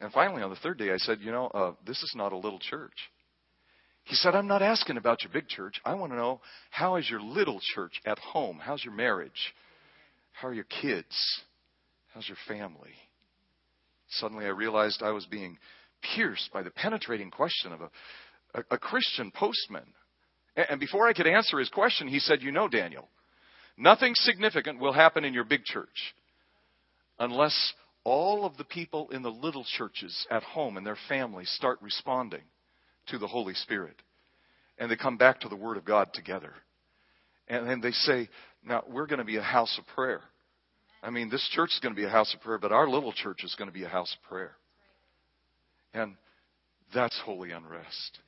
[0.00, 2.36] And finally, on the third day, I said, You know, uh, this is not a
[2.36, 2.94] little church.
[4.04, 5.80] He said, I'm not asking about your big church.
[5.84, 6.40] I want to know
[6.70, 8.58] how is your little church at home?
[8.62, 9.54] How's your marriage?
[10.32, 11.42] How are your kids?
[12.14, 12.94] How's your family?
[14.08, 15.58] Suddenly I realized I was being
[16.16, 17.90] pierced by the penetrating question of a,
[18.54, 19.92] a, a Christian postman.
[20.56, 23.08] And before I could answer his question, he said, You know, Daniel,
[23.76, 26.14] nothing significant will happen in your big church
[27.18, 27.72] unless
[28.04, 32.42] all of the people in the little churches at home and their families start responding
[33.08, 33.96] to the Holy Spirit.
[34.78, 36.54] And they come back to the Word of God together.
[37.46, 38.28] And then they say,
[38.64, 40.22] now we're going to be a house of prayer.
[41.02, 43.12] I mean, this church is going to be a house of prayer, but our little
[43.12, 44.52] church is going to be a house of prayer.
[45.92, 46.14] And
[46.94, 48.18] that's holy unrest.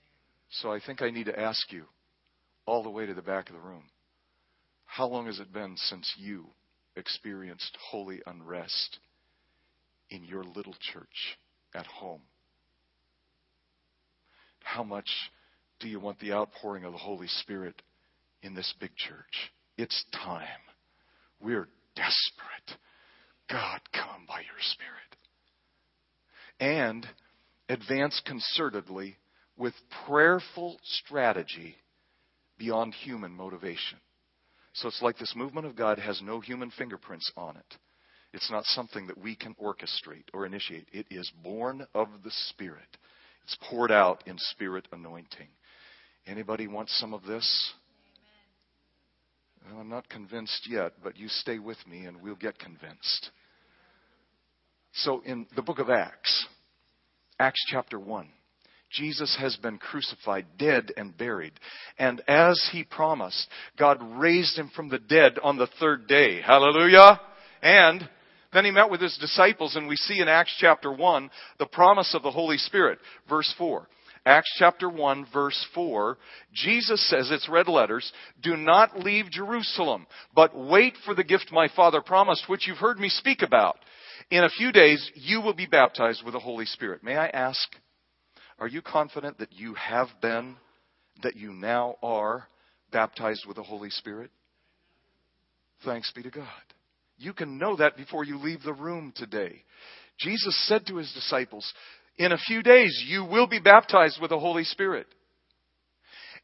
[0.51, 1.85] So I think I need to ask you,
[2.66, 3.85] all the way to the back of the room,
[4.85, 6.46] how long has it been since you
[6.96, 8.98] experienced holy unrest
[10.11, 11.38] in your little church
[11.75, 12.20] at home?
[14.61, 15.09] How much
[15.81, 17.81] do you want the outpouring of the Holy Spirit
[18.42, 19.53] in this big church?
[19.77, 20.46] It's time.
[21.40, 22.79] We're desperate.
[23.51, 25.16] God, come by your Spirit.
[26.61, 27.07] And
[27.68, 29.16] advance concertedly
[29.57, 29.75] with
[30.07, 31.77] prayerful strategy
[32.62, 33.98] beyond human motivation.
[34.75, 37.77] So it's like this movement of God has no human fingerprints on it.
[38.33, 40.87] It's not something that we can orchestrate or initiate.
[40.92, 42.87] It is born of the Spirit.
[43.42, 45.48] It's poured out in spirit anointing.
[46.25, 47.72] Anybody want some of this?
[49.66, 53.31] Well, I'm not convinced yet, but you stay with me and we'll get convinced.
[54.92, 56.46] So in the book of Acts,
[57.40, 58.29] Acts chapter 1,
[58.92, 61.52] Jesus has been crucified, dead, and buried.
[61.98, 66.40] And as he promised, God raised him from the dead on the third day.
[66.40, 67.20] Hallelujah!
[67.62, 68.09] And
[68.52, 72.14] then he met with his disciples, and we see in Acts chapter 1 the promise
[72.14, 72.98] of the Holy Spirit.
[73.28, 73.88] Verse 4.
[74.24, 76.16] Acts chapter 1, verse 4,
[76.52, 81.68] Jesus says, it's red letters, do not leave Jerusalem, but wait for the gift my
[81.74, 83.78] Father promised, which you've heard me speak about.
[84.31, 87.02] In a few days, you will be baptized with the Holy Spirit.
[87.02, 87.68] May I ask,
[88.62, 90.55] are you confident that you have been,
[91.25, 92.46] that you now are
[92.92, 94.31] baptized with the Holy Spirit?
[95.85, 96.46] Thanks be to God.
[97.18, 99.64] You can know that before you leave the room today.
[100.20, 101.75] Jesus said to his disciples,
[102.18, 105.09] In a few days you will be baptized with the Holy Spirit.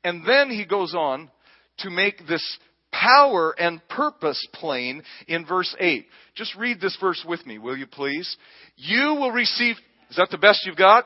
[0.03, 1.31] And then he goes on
[1.79, 2.59] to make this
[2.91, 6.05] power and purpose plain in verse 8.
[6.35, 8.37] Just read this verse with me, will you please?
[8.75, 9.77] You will receive,
[10.11, 11.05] is that the best you've got?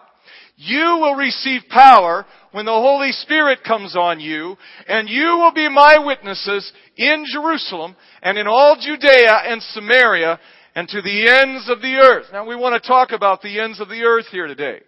[0.56, 5.68] You will receive power when the Holy Spirit comes on you, and you will be
[5.68, 10.38] my witnesses in Jerusalem and in all Judea and Samaria
[10.74, 12.26] and to the ends of the earth.
[12.32, 14.80] Now we want to talk about the ends of the earth here today.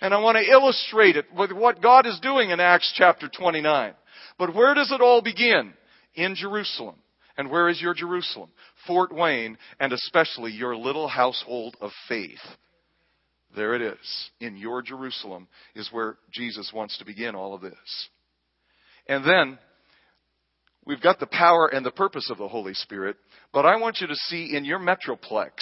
[0.00, 3.94] And I want to illustrate it with what God is doing in Acts chapter 29.
[4.38, 5.72] But where does it all begin?
[6.14, 6.96] In Jerusalem.
[7.38, 8.50] And where is your Jerusalem?
[8.86, 12.40] Fort Wayne, and especially your little household of faith.
[13.56, 14.30] There it is.
[14.38, 18.08] In your Jerusalem is where Jesus wants to begin all of this.
[19.08, 19.58] And then,
[20.84, 23.16] we've got the power and the purpose of the Holy Spirit,
[23.54, 25.52] but I want you to see in your metroplex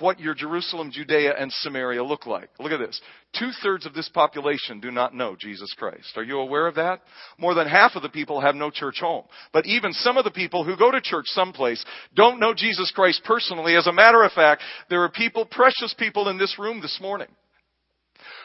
[0.00, 2.50] what your Jerusalem, Judea, and Samaria look like.
[2.58, 3.00] Look at this.
[3.38, 6.12] Two thirds of this population do not know Jesus Christ.
[6.16, 7.00] Are you aware of that?
[7.38, 9.24] More than half of the people have no church home.
[9.52, 13.22] But even some of the people who go to church someplace don't know Jesus Christ
[13.24, 13.76] personally.
[13.76, 17.28] As a matter of fact, there are people, precious people in this room this morning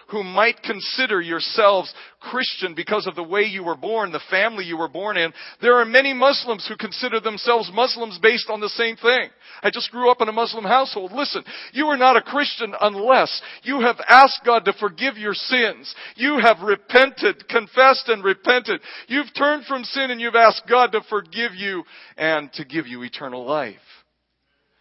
[0.09, 4.77] who might consider yourselves Christian because of the way you were born, the family you
[4.77, 5.33] were born in.
[5.61, 9.29] There are many Muslims who consider themselves Muslims based on the same thing.
[9.61, 11.11] I just grew up in a Muslim household.
[11.11, 11.43] Listen,
[11.73, 15.93] you are not a Christian unless you have asked God to forgive your sins.
[16.15, 18.81] You have repented, confessed and repented.
[19.07, 21.83] You've turned from sin and you've asked God to forgive you
[22.17, 23.75] and to give you eternal life.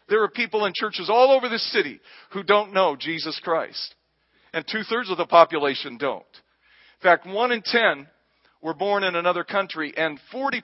[0.09, 2.01] There are people in churches all over this city
[2.33, 3.95] who don't know Jesus Christ
[4.57, 6.23] and two thirds of the population don't.
[6.23, 8.07] In fact, one in ten
[8.63, 10.63] were born in another country, and 40%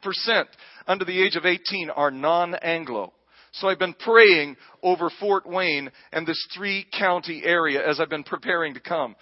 [0.86, 3.12] under the age of 18 are non-Anglo.
[3.52, 8.24] So I've been praying over Fort Wayne and this three county area as I've been
[8.24, 9.14] preparing to come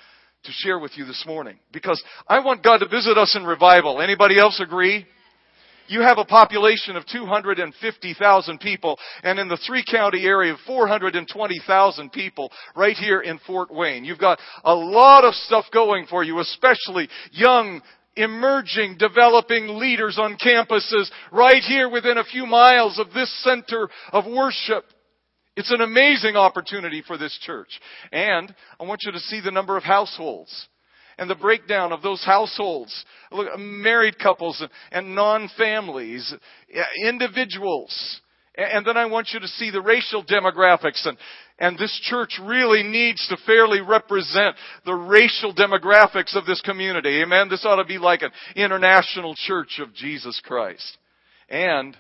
[0.45, 1.59] to share with you this morning.
[1.73, 4.01] Because I want God to visit us in revival.
[4.01, 5.05] Anybody else agree?
[5.91, 12.13] You have a population of 250,000 people, and in the three county area, of 420,000
[12.13, 14.05] people right here in Fort Wayne.
[14.05, 17.83] You've got a lot of stuff going for you, especially young,
[18.17, 24.27] emerging, developing leaders on campuses right here within a few miles of this center of
[24.27, 24.85] worship.
[25.57, 27.81] It's an amazing opportunity for this church.
[28.13, 30.69] And I want you to see the number of households
[31.21, 33.05] and the breakdown of those households,
[33.59, 36.35] married couples and non-families,
[36.75, 38.21] uh, individuals.
[38.57, 41.19] And then I want you to see the racial demographics and,
[41.59, 44.57] and this church really needs to fairly represent
[44.87, 47.23] the racial demographics of this community.
[47.23, 47.51] Amen.
[47.51, 50.97] This ought to be like an international church of Jesus Christ.
[51.51, 51.97] And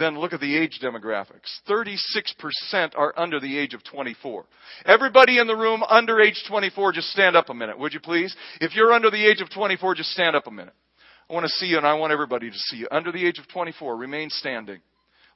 [0.00, 1.60] then look at the age demographics.
[1.68, 4.44] 36% are under the age of 24.
[4.86, 8.34] Everybody in the room under age 24, just stand up a minute, would you please?
[8.60, 10.74] If you're under the age of 24, just stand up a minute.
[11.28, 12.88] I want to see you and I want everybody to see you.
[12.90, 14.80] Under the age of 24, remain standing.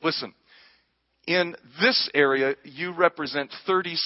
[0.03, 0.35] Listen,
[1.27, 3.97] in this area, you represent 36%,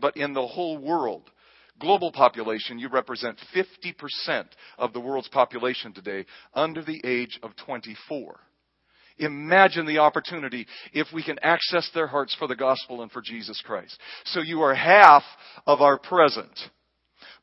[0.00, 1.30] but in the whole world,
[1.78, 4.46] global population, you represent 50%
[4.78, 8.40] of the world's population today under the age of 24.
[9.18, 13.62] Imagine the opportunity if we can access their hearts for the gospel and for Jesus
[13.64, 13.96] Christ.
[14.26, 15.22] So you are half
[15.66, 16.58] of our present,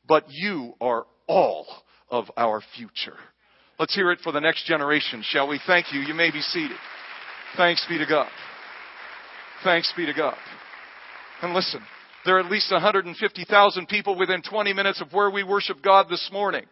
[0.06, 1.66] but you are all
[2.10, 3.16] of our future.
[3.78, 5.60] Let's hear it for the next generation, shall we?
[5.66, 6.00] Thank you.
[6.00, 6.76] You may be seated.
[7.56, 8.30] Thanks be to God.
[9.64, 10.36] Thanks be to God.
[11.40, 11.80] And listen,
[12.24, 16.28] there are at least 150,000 people within 20 minutes of where we worship God this
[16.32, 16.64] morning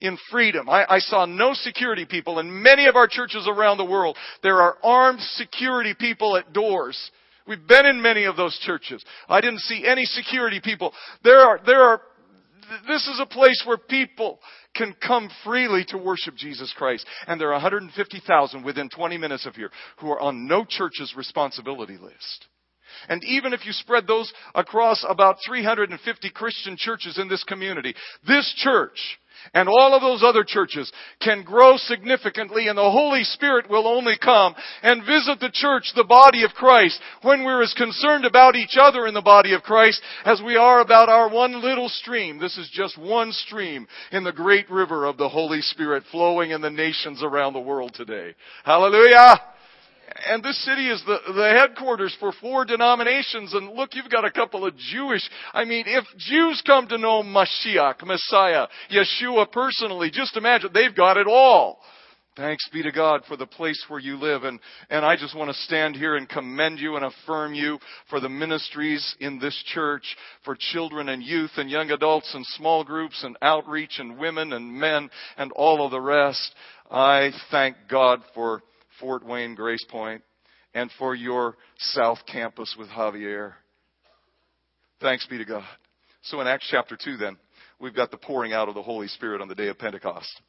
[0.00, 0.68] in freedom.
[0.68, 4.16] I, I, saw no security people in many of our churches around the world.
[4.42, 7.10] There are armed security people at doors.
[7.46, 9.04] We've been in many of those churches.
[9.28, 10.92] I didn't see any security people.
[11.22, 12.02] There are, there are,
[12.88, 14.40] this is a place where people
[14.74, 17.06] can come freely to worship Jesus Christ.
[17.26, 21.96] And there are 150,000 within 20 minutes of here who are on no church's responsibility
[21.96, 22.46] list.
[23.08, 27.94] And even if you spread those across about 350 Christian churches in this community,
[28.26, 29.18] this church
[29.54, 34.16] and all of those other churches can grow significantly and the Holy Spirit will only
[34.22, 38.76] come and visit the church, the body of Christ, when we're as concerned about each
[38.80, 42.38] other in the body of Christ as we are about our one little stream.
[42.38, 46.60] This is just one stream in the great river of the Holy Spirit flowing in
[46.60, 48.34] the nations around the world today.
[48.64, 49.40] Hallelujah!
[50.24, 53.54] And this city is the, the headquarters for four denominations.
[53.54, 55.28] And look, you've got a couple of Jewish.
[55.52, 61.16] I mean, if Jews come to know Mashiach, Messiah, Yeshua personally, just imagine they've got
[61.16, 61.80] it all.
[62.36, 64.44] Thanks be to God for the place where you live.
[64.44, 67.78] And, and I just want to stand here and commend you and affirm you
[68.10, 70.04] for the ministries in this church
[70.44, 74.70] for children and youth and young adults and small groups and outreach and women and
[74.70, 76.54] men and all of the rest.
[76.90, 78.62] I thank God for
[79.00, 80.22] Fort Wayne Grace Point,
[80.74, 83.54] and for your South Campus with Javier.
[85.00, 85.64] Thanks be to God.
[86.22, 87.36] So in Acts chapter 2 then,
[87.80, 90.40] we've got the pouring out of the Holy Spirit on the day of Pentecost.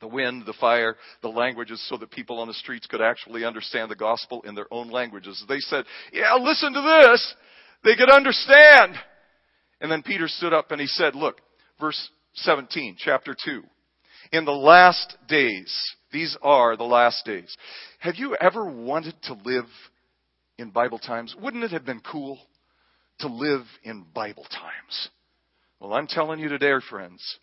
[0.00, 3.90] The wind, the fire, the languages so that people on the streets could actually understand
[3.90, 5.44] the gospel in their own languages.
[5.48, 7.34] They said, yeah, listen to this.
[7.82, 8.94] They could understand.
[9.80, 11.40] And then Peter stood up and he said, look,
[11.80, 13.62] verse 17, chapter 2.
[14.32, 17.56] In the last days, these are the last days.
[17.98, 19.66] Have you ever wanted to live
[20.58, 21.34] in Bible times?
[21.40, 22.38] Wouldn't it have been cool
[23.20, 25.08] to live in Bible times?
[25.80, 27.38] Well, I'm telling you today, friends,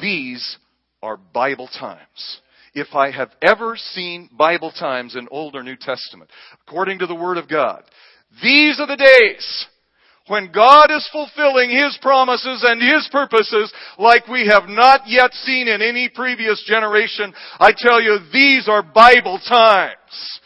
[0.00, 0.58] these
[1.02, 2.40] are Bible times.
[2.74, 6.30] if I have ever seen Bible times in Old or New Testament,
[6.66, 7.82] according to the Word of God,
[8.42, 9.66] these are the days
[10.28, 15.68] when God is fulfilling His promises and His purposes like we have not yet seen
[15.68, 17.32] in any previous generation.
[17.58, 20.40] I tell you, these are Bible times.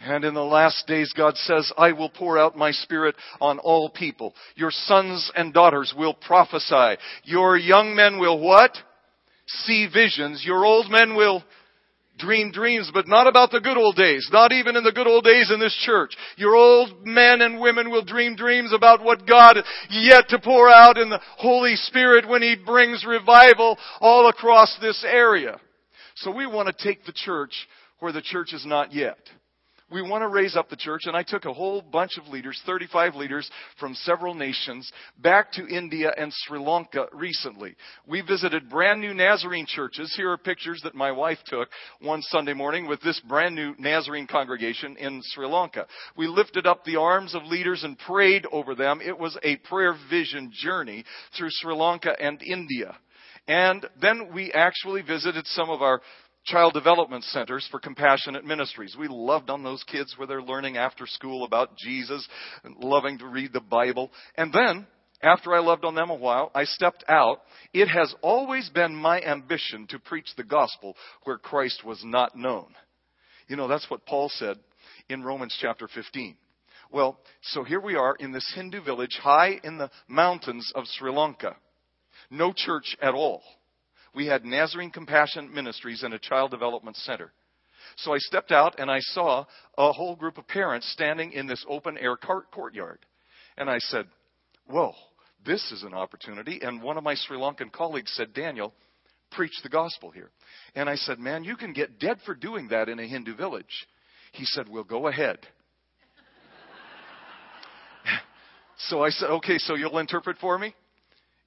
[0.00, 3.88] And in the last days, God says, I will pour out my spirit on all
[3.90, 4.34] people.
[4.54, 7.00] Your sons and daughters will prophesy.
[7.24, 8.76] Your young men will what?
[9.46, 10.44] See visions.
[10.44, 11.42] Your old men will
[12.18, 14.28] dream dreams, but not about the good old days.
[14.32, 16.16] Not even in the good old days in this church.
[16.36, 19.58] Your old men and women will dream dreams about what God
[19.90, 25.04] yet to pour out in the Holy Spirit when He brings revival all across this
[25.06, 25.60] area.
[26.16, 27.52] So we want to take the church
[27.98, 29.18] where the church is not yet
[29.90, 32.60] we want to raise up the church, and I took a whole bunch of leaders,
[32.66, 37.76] 35 leaders from several nations, back to India and Sri Lanka recently.
[38.06, 40.12] We visited brand new Nazarene churches.
[40.16, 41.68] Here are pictures that my wife took
[42.00, 45.86] one Sunday morning with this brand new Nazarene congregation in Sri Lanka.
[46.16, 49.00] We lifted up the arms of leaders and prayed over them.
[49.00, 51.04] It was a prayer vision journey
[51.36, 52.96] through Sri Lanka and India.
[53.48, 56.00] And then we actually visited some of our
[56.46, 58.96] child development centers for compassionate ministries.
[58.98, 62.26] We loved on those kids where they're learning after school about Jesus
[62.64, 64.10] and loving to read the Bible.
[64.36, 64.86] And then,
[65.22, 67.40] after I loved on them a while, I stepped out.
[67.72, 72.68] It has always been my ambition to preach the gospel where Christ was not known.
[73.48, 74.56] You know, that's what Paul said
[75.08, 76.36] in Romans chapter 15.
[76.92, 81.10] Well, so here we are in this Hindu village high in the mountains of Sri
[81.10, 81.56] Lanka.
[82.30, 83.42] No church at all
[84.16, 87.32] we had Nazarene Compassion Ministries and a child development center.
[87.98, 89.44] So I stepped out and I saw
[89.76, 92.98] a whole group of parents standing in this open air courtyard.
[93.58, 94.06] And I said,
[94.68, 94.94] Whoa,
[95.44, 96.60] this is an opportunity.
[96.62, 98.72] And one of my Sri Lankan colleagues said, Daniel,
[99.30, 100.30] preach the gospel here.
[100.74, 103.86] And I said, Man, you can get dead for doing that in a Hindu village.
[104.32, 105.38] He said, Well, go ahead.
[108.88, 110.74] so I said, Okay, so you'll interpret for me?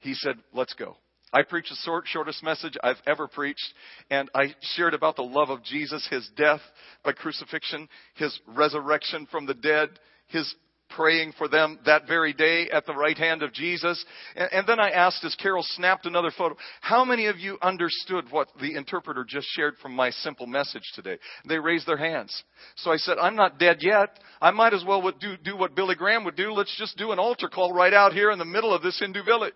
[0.02, 0.98] He said, Let's go.
[1.34, 3.74] I preached the short, shortest message I've ever preached,
[4.10, 6.62] and I shared about the love of Jesus, His death
[7.04, 9.90] by crucifixion, His resurrection from the dead,
[10.28, 10.54] His
[10.90, 14.04] praying for them that very day at the right hand of Jesus.
[14.36, 18.26] And, and, then I asked as Carol snapped another photo, how many of you understood
[18.32, 21.18] what the interpreter just shared from my simple message today?
[21.48, 22.44] They raised their hands.
[22.78, 24.20] So I said, I'm not dead yet.
[24.42, 26.52] I might as well do, do what Billy Graham would do.
[26.54, 29.24] Let's just do an altar call right out here in the middle of this Hindu
[29.24, 29.54] village.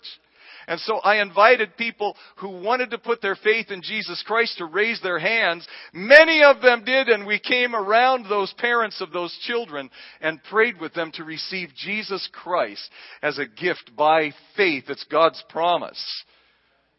[0.68, 4.66] And so I invited people who wanted to put their faith in Jesus Christ to
[4.66, 5.68] raise their hands.
[5.94, 9.90] Many of them did, and we came around those parents of those children
[10.22, 12.90] and prayed with them to receive Jesus Christ
[13.22, 14.86] as a gift by faith.
[14.88, 16.24] It's God's promise.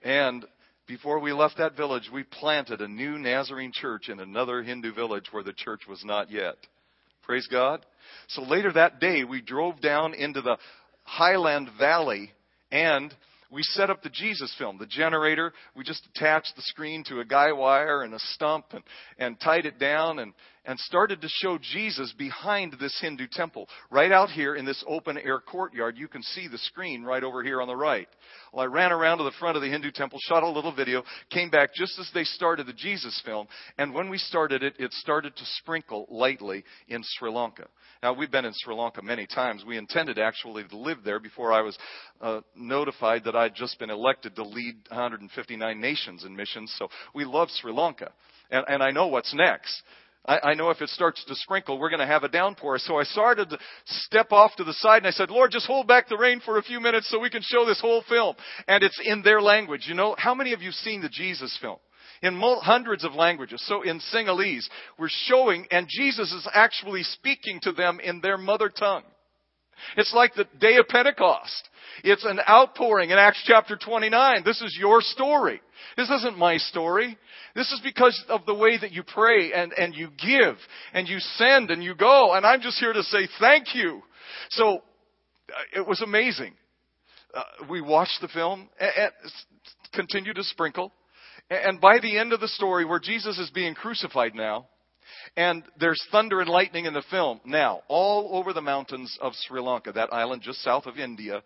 [0.03, 0.45] And
[0.87, 5.29] before we left that village, we planted a new Nazarene church in another Hindu village
[5.31, 6.57] where the church was not yet.
[7.23, 7.85] Praise God.
[8.29, 10.59] So later that day, we drove down into the
[11.05, 12.33] Highland Valley
[12.71, 13.15] and
[13.55, 15.53] we set up the Jesus film, the generator.
[15.77, 18.83] We just attached the screen to a guy wire and a stump and,
[19.19, 20.33] and tied it down and,
[20.65, 23.69] and started to show Jesus behind this Hindu temple.
[23.91, 27.43] Right out here in this open air courtyard, you can see the screen right over
[27.43, 28.09] here on the right.
[28.53, 31.03] Well, I ran around to the front of the Hindu temple, shot a little video,
[31.31, 33.47] came back just as they started the Jesus film,
[33.79, 37.67] and when we started it, it started to sprinkle lightly in Sri Lanka.
[38.03, 39.65] Now, we've been in Sri Lanka many times.
[39.67, 41.77] We intended actually to live there before I was
[42.21, 47.25] uh, notified that I'd just been elected to lead 159 nations in missions, so we
[47.25, 48.13] love Sri Lanka.
[48.51, 49.83] And, and I know what's next.
[50.27, 52.79] I, I know if it starts to sprinkle, we're going to have a downpour.
[52.79, 55.87] So I started to step off to the side and I said, Lord, just hold
[55.87, 58.37] back the rain for a few minutes so we can show this whole film.
[58.67, 59.85] And it's in their language.
[59.87, 61.79] You know, how many of you seen the Jesus film?
[62.23, 63.63] in hundreds of languages.
[63.67, 64.67] So in Sinhalese,
[64.99, 69.03] we're showing, and Jesus is actually speaking to them in their mother tongue.
[69.97, 71.69] It's like the day of Pentecost.
[72.03, 74.43] It's an outpouring in Acts chapter 29.
[74.45, 75.61] This is your story.
[75.97, 77.17] This isn't my story.
[77.55, 80.57] This is because of the way that you pray and, and you give
[80.93, 82.35] and you send and you go.
[82.35, 84.03] And I'm just here to say thank you.
[84.51, 86.55] So uh, it was amazing.
[87.33, 89.13] Uh, we watched the film and, and
[89.93, 90.93] continue to sprinkle.
[91.51, 94.67] And by the end of the story, where Jesus is being crucified now,
[95.37, 97.41] and there's thunder and lightning in the film.
[97.45, 101.43] Now, all over the mountains of Sri Lanka, that island just south of India,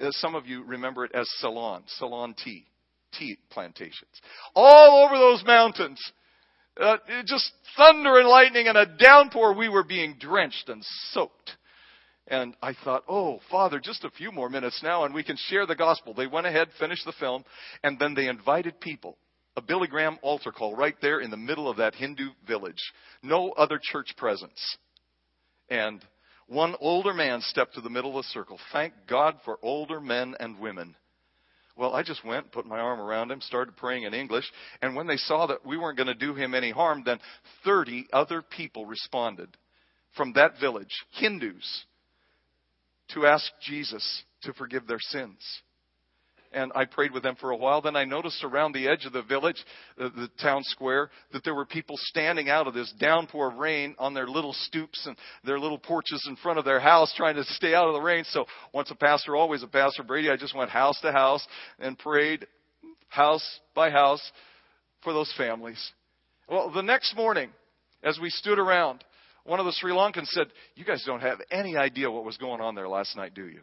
[0.00, 2.66] uh, some of you remember it as Ceylon, Ceylon tea
[3.18, 4.20] tea plantations.
[4.54, 6.00] All over those mountains.
[6.78, 9.54] Uh, just thunder and lightning and a downpour.
[9.54, 11.52] We were being drenched and soaked.
[12.28, 15.64] And I thought, oh, Father, just a few more minutes now and we can share
[15.64, 16.12] the gospel.
[16.12, 17.44] They went ahead, finished the film,
[17.82, 19.16] and then they invited people
[19.56, 22.82] a Billy Graham altar call right there in the middle of that Hindu village.
[23.22, 24.76] No other church presence.
[25.70, 26.04] And
[26.46, 28.58] one older man stepped to the middle of the circle.
[28.72, 30.94] Thank God for older men and women.
[31.76, 34.50] Well, I just went, put my arm around him, started praying in English,
[34.80, 37.18] and when they saw that we weren't going to do him any harm, then
[37.64, 39.48] 30 other people responded
[40.16, 41.84] from that village, Hindus,
[43.12, 45.38] to ask Jesus to forgive their sins
[46.56, 47.82] and I prayed with them for a while.
[47.82, 49.62] Then I noticed around the edge of the village,
[49.98, 53.94] the, the town square, that there were people standing out of this downpour of rain
[53.98, 57.44] on their little stoops and their little porches in front of their house trying to
[57.44, 58.24] stay out of the rain.
[58.30, 61.46] So once a pastor, always a pastor, Brady, I just went house to house
[61.78, 62.46] and prayed
[63.08, 64.22] house by house
[65.04, 65.92] for those families.
[66.48, 67.50] Well, the next morning,
[68.02, 69.04] as we stood around,
[69.44, 72.62] one of the Sri Lankans said, You guys don't have any idea what was going
[72.62, 73.60] on there last night, do you?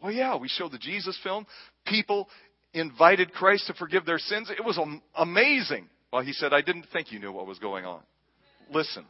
[0.00, 1.46] Well, yeah, we showed the Jesus film.
[1.88, 2.28] People
[2.72, 4.50] invited Christ to forgive their sins.
[4.50, 4.78] It was
[5.16, 5.88] amazing.
[6.12, 8.00] Well, he said, I didn't think you knew what was going on.
[8.72, 9.04] Listen,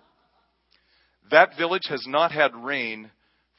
[1.31, 3.11] that village has not had rain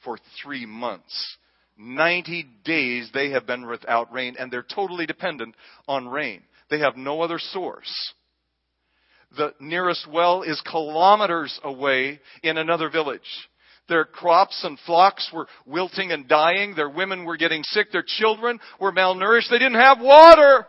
[0.04, 1.36] for three months.
[1.78, 5.54] 90 days they have been without rain, and they're totally dependent
[5.88, 6.42] on rain.
[6.70, 8.12] They have no other source.
[9.36, 13.20] The nearest well is kilometers away in another village.
[13.90, 16.74] Their crops and flocks were wilting and dying.
[16.76, 17.90] Their women were getting sick.
[17.90, 19.50] Their children were malnourished.
[19.50, 20.64] They didn't have water.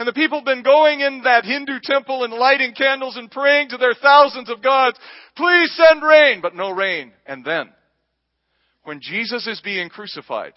[0.00, 3.68] And the people have been going in that Hindu temple and lighting candles and praying
[3.68, 4.98] to their thousands of gods,
[5.36, 7.12] please send rain, but no rain.
[7.26, 7.70] And then,
[8.82, 10.54] when Jesus is being crucified,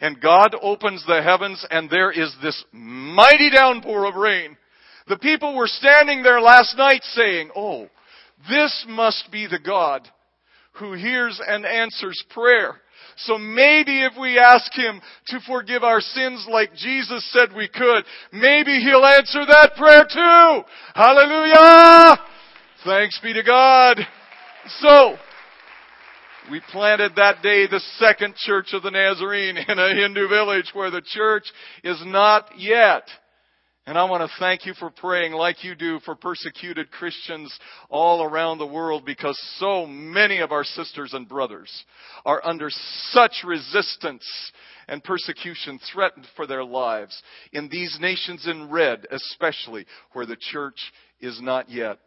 [0.00, 4.56] and God opens the heavens and there is this mighty downpour of rain,
[5.08, 7.90] the people were standing there last night saying, oh,
[8.48, 10.08] this must be the God
[10.80, 12.80] who hears and answers prayer.
[13.16, 18.04] So maybe if we ask Him to forgive our sins like Jesus said we could,
[18.32, 20.64] maybe He'll answer that prayer too.
[20.94, 22.18] Hallelujah!
[22.84, 23.98] Thanks be to God.
[24.80, 25.16] So,
[26.50, 30.90] we planted that day the second church of the Nazarene in a Hindu village where
[30.90, 31.44] the church
[31.84, 33.04] is not yet.
[33.90, 37.52] And I want to thank you for praying like you do for persecuted Christians
[37.88, 41.68] all around the world because so many of our sisters and brothers
[42.24, 42.68] are under
[43.10, 44.24] such resistance
[44.86, 47.20] and persecution threatened for their lives
[47.52, 50.78] in these nations in red, especially where the church
[51.20, 51.98] is not yet.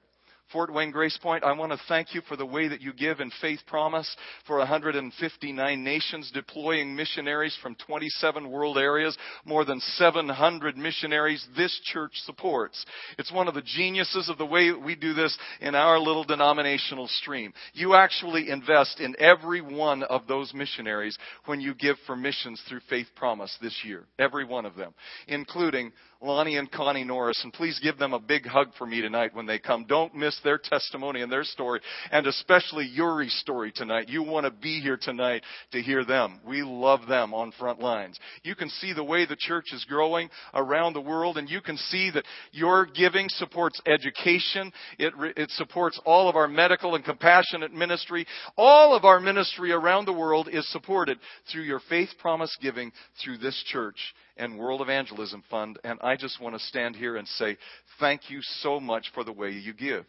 [0.52, 3.20] Fort Wayne Grace Point, I want to thank you for the way that you give
[3.20, 4.16] in Faith Promise
[4.46, 12.12] for 159 nations, deploying missionaries from 27 world areas, more than 700 missionaries this church
[12.26, 12.86] supports.
[13.18, 17.08] It's one of the geniuses of the way we do this in our little denominational
[17.08, 17.54] stream.
[17.74, 22.82] You actually invest in every one of those missionaries when you give for missions through
[22.90, 24.06] Faith Promise this year.
[24.20, 24.94] Every one of them,
[25.28, 25.92] including
[26.24, 29.46] Lonnie and Connie Norris, and please give them a big hug for me tonight when
[29.46, 29.86] they come.
[29.86, 34.08] Don't miss their testimony and their story, and especially Yuri's story tonight.
[34.08, 35.44] You want to be here tonight
[35.74, 36.40] to hear them.
[36.48, 38.18] We love them on front lines.
[38.44, 41.78] You can see the way the church is growing around the world, and you can
[41.78, 44.72] see that your giving supports education.
[44.98, 48.26] It, it supports all of our medical and compassionate ministry.
[48.56, 51.20] All of our ministry around the world is supported
[51.52, 53.98] through your faith promise giving through this church
[54.38, 55.80] and World Evangelism Fund.
[55.84, 57.58] And I just want to stand here and say
[58.00, 60.06] thank you so much for the way you give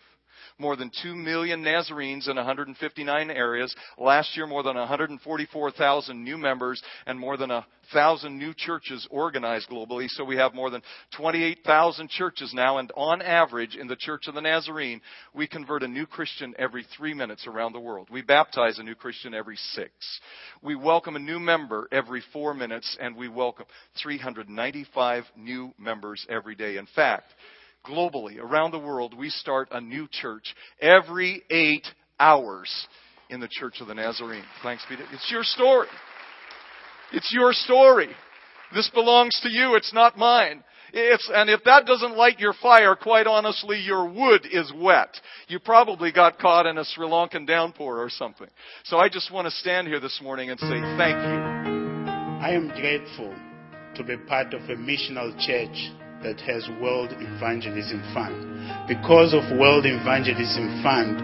[0.59, 3.75] more than 2 million Nazarenes in 159 areas.
[3.99, 9.69] Last year, more than 144,000 new members and more than a thousand new churches organized
[9.69, 10.09] globally.
[10.09, 10.83] So we have more than
[11.17, 12.79] 28,000 churches now.
[12.79, 15.01] And on average, in the Church of the Nazarene,
[15.35, 18.09] we convert a new Christian every three minutes around the world.
[18.11, 19.93] We baptize a new Christian every six.
[20.63, 23.67] We welcome a new member every four minutes, and we welcome
[24.03, 26.77] 395 new members every day.
[26.77, 27.27] In fact,
[27.85, 31.87] globally, around the world, we start a new church every eight
[32.19, 32.87] hours
[33.31, 34.45] in the Church of the Nazarene.
[34.63, 35.89] Thanks be to It's your story.
[37.13, 38.09] It's your story.
[38.75, 39.77] This belongs to you.
[39.77, 40.65] It's not mine.
[40.93, 45.09] It's, and if that doesn't light your fire, quite honestly, your wood is wet.
[45.49, 48.49] You probably got caught in a Sri Lankan downpour or something.
[48.85, 51.55] So I just want to stand here this morning and say thank you.
[52.41, 53.35] I am grateful
[53.97, 58.89] to be part of a missional church that has World Evangelism Fund.
[58.89, 61.21] Because of World Evangelism Fund,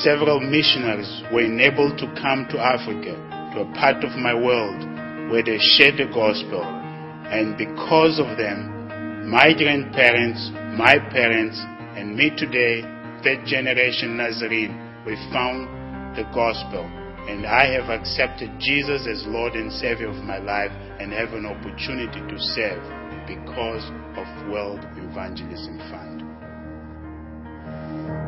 [0.00, 3.12] several missionaries were enabled to come to Africa,
[3.52, 4.80] to a part of my world
[5.28, 6.64] where they shared the gospel.
[6.64, 11.60] And because of them, my grandparents, my parents,
[11.92, 12.80] and me today,
[13.20, 14.72] third generation Nazarene,
[15.04, 15.68] we found
[16.16, 16.80] the gospel.
[17.28, 21.44] And I have accepted Jesus as Lord and Savior of my life and have an
[21.44, 22.80] opportunity to serve.
[23.24, 23.84] because
[24.16, 26.20] of World Evangelism Fund.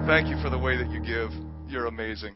[0.07, 1.31] Thank you for the way that you give.
[1.69, 2.35] You're amazing.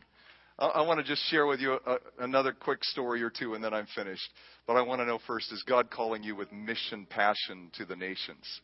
[0.59, 3.65] I, I want to just share with you a, another quick story or two, and
[3.65, 4.29] then I'm finished.
[4.67, 7.97] But I want to know first is God calling you with mission passion to the
[7.97, 8.61] nations?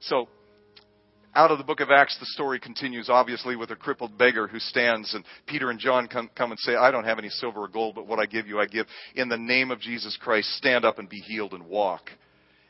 [0.00, 0.28] So,
[1.34, 4.58] out of the book of Acts, the story continues, obviously, with a crippled beggar who
[4.58, 7.68] stands, and Peter and John come, come and say, I don't have any silver or
[7.68, 8.86] gold, but what I give you, I give.
[9.14, 12.08] In the name of Jesus Christ, stand up and be healed and walk.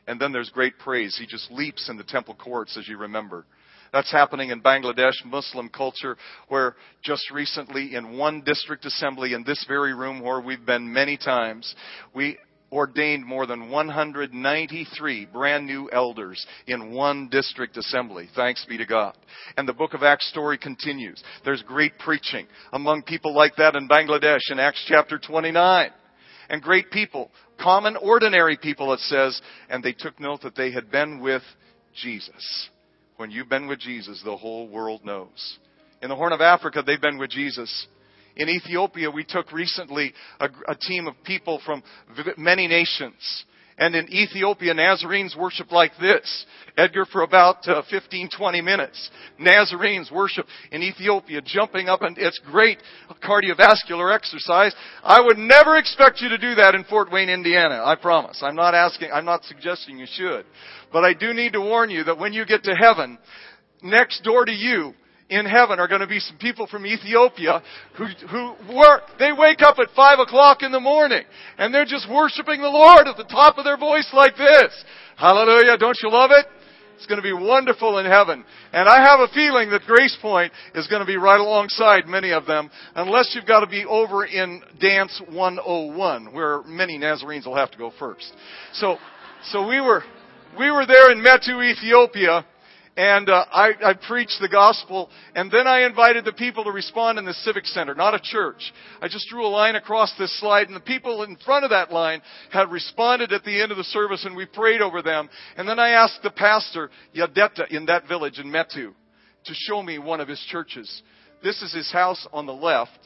[0.07, 1.17] And then there's great praise.
[1.19, 3.45] He just leaps in the temple courts, as you remember.
[3.93, 6.17] That's happening in Bangladesh Muslim culture,
[6.49, 11.17] where just recently in one district assembly in this very room where we've been many
[11.17, 11.73] times,
[12.13, 12.37] we
[12.71, 18.27] ordained more than 193 brand new elders in one district assembly.
[18.35, 19.17] Thanks be to God.
[19.55, 21.23] And the book of Acts story continues.
[21.45, 25.91] There's great preaching among people like that in Bangladesh in Acts chapter 29.
[26.49, 30.91] And great people, common, ordinary people, it says, and they took note that they had
[30.91, 31.43] been with
[32.01, 32.69] Jesus.
[33.17, 35.57] When you've been with Jesus, the whole world knows.
[36.01, 37.87] In the Horn of Africa, they've been with Jesus.
[38.35, 41.81] In Ethiopia, we took recently a, a team of people from
[42.37, 43.45] many nations.
[43.79, 46.45] And in Ethiopia, Nazarenes worship like this.
[46.77, 49.09] Edgar, for about uh, 15, 20 minutes.
[49.39, 52.79] Nazarenes worship in Ethiopia, jumping up, and it's great
[53.23, 54.75] cardiovascular exercise.
[55.03, 57.83] I would never expect you to do that in Fort Wayne, Indiana.
[57.83, 58.41] I promise.
[58.43, 60.45] I'm not asking, I'm not suggesting you should.
[60.91, 63.17] But I do need to warn you that when you get to heaven,
[63.83, 64.93] next door to you,
[65.29, 67.61] in heaven are going to be some people from Ethiopia
[67.97, 71.23] who, who work, they wake up at five o'clock in the morning
[71.57, 74.83] and they're just worshiping the Lord at the top of their voice like this.
[75.17, 75.77] Hallelujah.
[75.77, 76.45] Don't you love it?
[76.95, 78.43] It's going to be wonderful in heaven.
[78.73, 82.31] And I have a feeling that Grace Point is going to be right alongside many
[82.31, 87.55] of them, unless you've got to be over in Dance 101, where many Nazarenes will
[87.55, 88.33] have to go first.
[88.73, 88.97] So,
[89.51, 90.03] so we were,
[90.57, 92.43] we were there in Metu, Ethiopia,
[92.97, 97.19] and uh, I, I preached the gospel, and then I invited the people to respond
[97.19, 98.73] in the civic center, not a church.
[98.99, 101.91] I just drew a line across this slide, and the people in front of that
[101.91, 105.29] line had responded at the end of the service, and we prayed over them.
[105.57, 108.93] And then I asked the pastor, Yadeta, in that village in Metu,
[109.45, 111.03] to show me one of his churches.
[111.43, 112.97] This is his house on the left.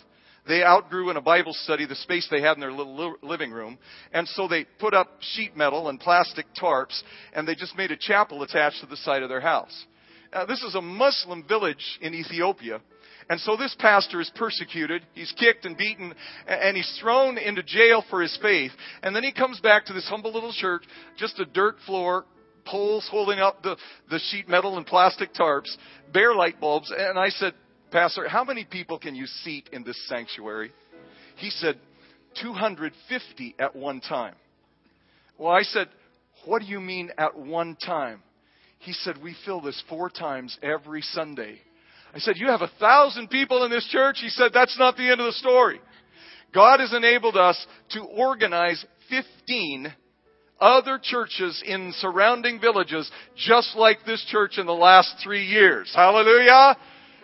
[0.48, 3.78] They outgrew in a Bible study the space they had in their little living room.
[4.12, 7.00] And so they put up sheet metal and plastic tarps,
[7.34, 9.86] and they just made a chapel attached to the side of their house.
[10.34, 12.82] Now, this is a Muslim village in Ethiopia.
[13.30, 15.04] And so this pastor is persecuted.
[15.14, 16.14] He's kicked and beaten,
[16.48, 18.72] and he's thrown into jail for his faith.
[19.04, 20.84] And then he comes back to this humble little church,
[21.18, 22.26] just a dirt floor,
[22.66, 23.78] poles holding up the,
[24.10, 25.76] the sheet metal and plastic tarps,
[26.12, 26.92] bare light bulbs.
[26.96, 27.54] And I said,
[27.92, 30.72] Pastor, how many people can you seat in this sanctuary?
[31.36, 31.78] He said,
[32.42, 34.36] 250 at one time.
[35.38, 35.90] Well, I said,
[36.46, 38.24] What do you mean at one time?
[38.80, 41.60] He said, We fill this four times every Sunday.
[42.16, 44.20] I said, You have a thousand people in this church?
[44.22, 45.82] He said, That's not the end of the story.
[46.54, 49.94] God has enabled us to organize 15
[50.60, 55.92] other churches in surrounding villages just like this church in the last three years.
[55.94, 56.78] Hallelujah!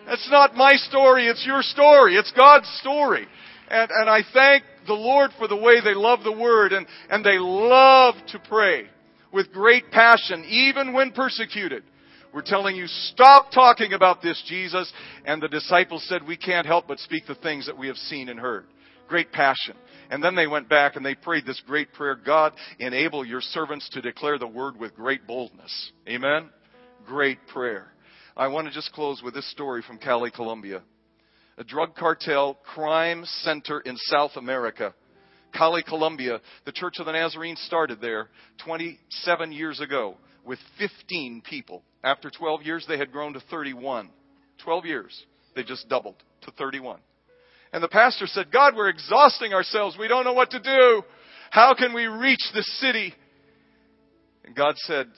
[0.08, 2.16] It's not my story, it's your story.
[2.16, 3.26] It's God's story.
[3.70, 7.24] And, and I thank the Lord for the way they love the Word and, and
[7.24, 8.84] they love to pray
[9.32, 11.84] with great passion, even when persecuted.
[12.32, 14.90] We're telling you, stop talking about this, Jesus.
[15.24, 18.28] And the disciples said, we can't help but speak the things that we have seen
[18.28, 18.66] and heard.
[19.08, 19.74] Great passion.
[20.10, 23.88] And then they went back and they prayed this great prayer God, enable your servants
[23.90, 25.92] to declare the word with great boldness.
[26.08, 26.50] Amen?
[27.06, 27.92] Great prayer.
[28.38, 30.82] I want to just close with this story from Cali, Colombia.
[31.58, 34.94] A drug cartel crime center in South America.
[35.52, 36.40] Cali, Colombia.
[36.64, 38.28] The Church of the Nazarene started there
[38.64, 40.14] 27 years ago
[40.44, 41.82] with 15 people.
[42.04, 44.08] After 12 years, they had grown to 31.
[44.62, 45.24] 12 years,
[45.56, 47.00] they just doubled to 31.
[47.72, 49.96] And the pastor said, God, we're exhausting ourselves.
[49.98, 51.02] We don't know what to do.
[51.50, 53.14] How can we reach the city?
[54.44, 55.08] And God said,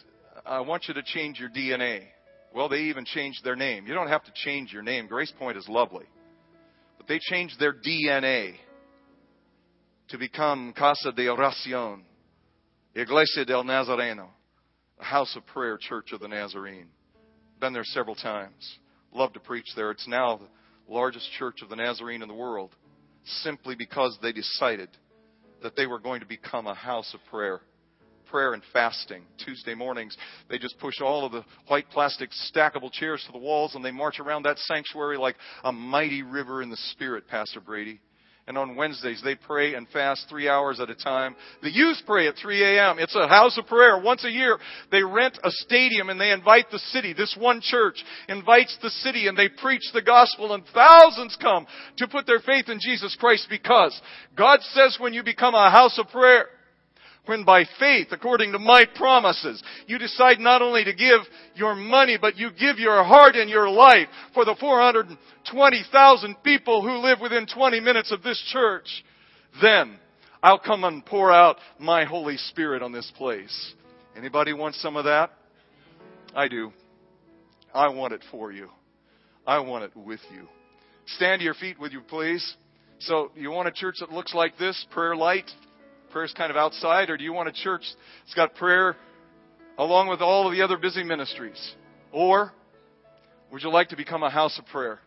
[0.46, 2.04] I want you to change your DNA.
[2.54, 3.86] Well, they even changed their name.
[3.86, 5.06] You don't have to change your name.
[5.06, 6.06] Grace Point is lovely.
[6.98, 8.54] But they changed their DNA
[10.08, 12.02] to become Casa de Oración,
[12.94, 14.26] Iglesia del Nazareno,
[14.98, 16.88] a house of prayer, Church of the Nazarene.
[17.60, 18.78] Been there several times.
[19.12, 19.92] Love to preach there.
[19.92, 22.74] It's now the largest church of the Nazarene in the world
[23.42, 24.88] simply because they decided
[25.62, 27.60] that they were going to become a house of prayer
[28.30, 29.22] prayer and fasting.
[29.44, 30.16] Tuesday mornings,
[30.48, 33.90] they just push all of the white plastic stackable chairs to the walls and they
[33.90, 38.00] march around that sanctuary like a mighty river in the spirit, Pastor Brady.
[38.46, 41.36] And on Wednesdays, they pray and fast three hours at a time.
[41.62, 42.98] The youth pray at 3 a.m.
[42.98, 44.00] It's a house of prayer.
[44.00, 44.58] Once a year,
[44.90, 47.12] they rent a stadium and they invite the city.
[47.12, 51.64] This one church invites the city and they preach the gospel and thousands come
[51.98, 53.98] to put their faith in Jesus Christ because
[54.36, 56.46] God says when you become a house of prayer,
[57.26, 61.20] when by faith, according to my promises, you decide not only to give
[61.54, 66.96] your money, but you give your heart and your life for the 420,000 people who
[66.98, 69.04] live within 20 minutes of this church,
[69.60, 69.98] then
[70.42, 73.74] I'll come and pour out my Holy Spirit on this place.
[74.16, 75.30] Anybody want some of that?
[76.34, 76.72] I do.
[77.74, 78.70] I want it for you.
[79.46, 80.48] I want it with you.
[81.16, 82.56] Stand to your feet, with you please?
[83.00, 84.86] So, you want a church that looks like this?
[84.90, 85.50] Prayer light?
[86.10, 87.82] Prayer's kind of outside, or do you want a church
[88.24, 88.96] that's got prayer
[89.78, 91.74] along with all of the other busy ministries?
[92.12, 92.52] Or
[93.50, 95.00] would you like to become a house of prayer?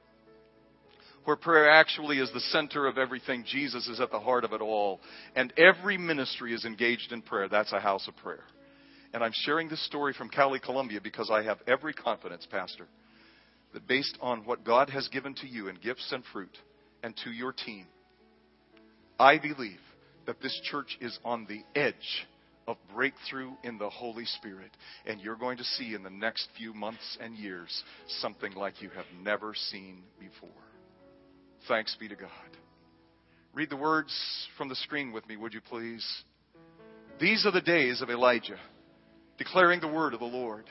[1.26, 3.45] Where prayer actually is the center of everything.
[3.47, 4.99] Jesus is at the heart of it all.
[5.36, 7.47] And every ministry is engaged in prayer.
[7.47, 8.43] That's a house of prayer.
[9.14, 12.88] And I'm sharing this story from Cali, Colombia because I have every confidence, Pastor,
[13.74, 16.58] that based on what God has given to you in gifts and fruit
[17.04, 17.86] and to your team,
[19.20, 19.80] I believe
[20.26, 22.28] that this church is on the edge
[22.67, 24.71] of breakthrough in the Holy Spirit.
[25.05, 27.84] And you're going to see in the next few months and years
[28.19, 30.49] something like you have never seen before.
[31.67, 32.30] Thanks be to God.
[33.53, 34.13] Read the words
[34.57, 36.05] from the screen with me, would you please?
[37.19, 38.57] These are the days of Elijah,
[39.38, 40.65] declaring the word of the Lord.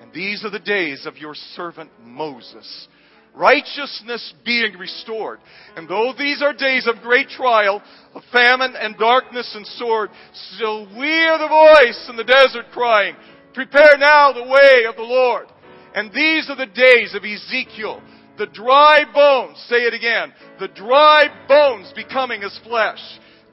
[0.00, 2.88] And these are the days of your servant Moses
[3.34, 5.40] righteousness being restored.
[5.76, 7.82] And though these are days of great trial,
[8.14, 10.10] of famine and darkness and sword,
[10.54, 13.16] still we hear the voice in the desert crying,
[13.54, 15.46] prepare now the way of the Lord.
[15.94, 18.02] And these are the days of Ezekiel,
[18.38, 23.00] the dry bones, say it again, the dry bones becoming as flesh.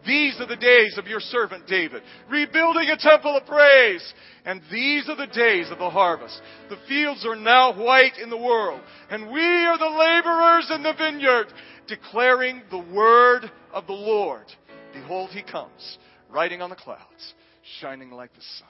[0.09, 2.01] These are the days of your servant David,
[2.31, 4.13] rebuilding a temple of praise.
[4.43, 6.41] And these are the days of the harvest.
[6.67, 8.81] The fields are now white in the world,
[9.11, 11.53] and we are the laborers in the vineyard,
[11.87, 14.47] declaring the word of the Lord.
[14.93, 17.35] Behold, he comes, riding on the clouds,
[17.79, 18.67] shining like the sun.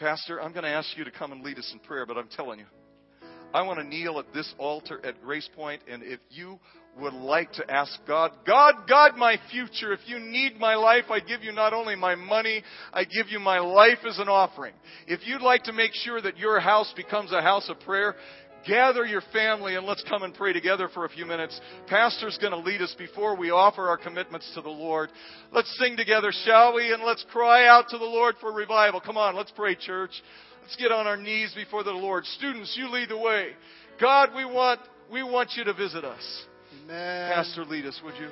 [0.00, 2.28] Pastor, I'm going to ask you to come and lead us in prayer, but I'm
[2.36, 2.66] telling you,
[3.54, 6.58] I want to kneel at this altar at Grace Point, and if you
[7.00, 11.20] would like to ask God, God, God, my future, if you need my life, I
[11.20, 14.72] give you not only my money, I give you my life as an offering.
[15.06, 18.14] If you'd like to make sure that your house becomes a house of prayer,
[18.66, 21.60] gather your family and let's come and pray together for a few minutes.
[21.86, 25.10] Pastor's going to lead us before we offer our commitments to the Lord.
[25.52, 26.92] Let's sing together, shall we?
[26.92, 29.00] And let's cry out to the Lord for revival.
[29.00, 30.12] Come on, let's pray, church.
[30.62, 32.24] Let's get on our knees before the Lord.
[32.24, 33.50] Students, you lead the way.
[34.00, 34.80] God, we want,
[35.12, 36.46] we want you to visit us.
[36.84, 37.32] Amen.
[37.32, 38.24] Pastor, lead us, would you?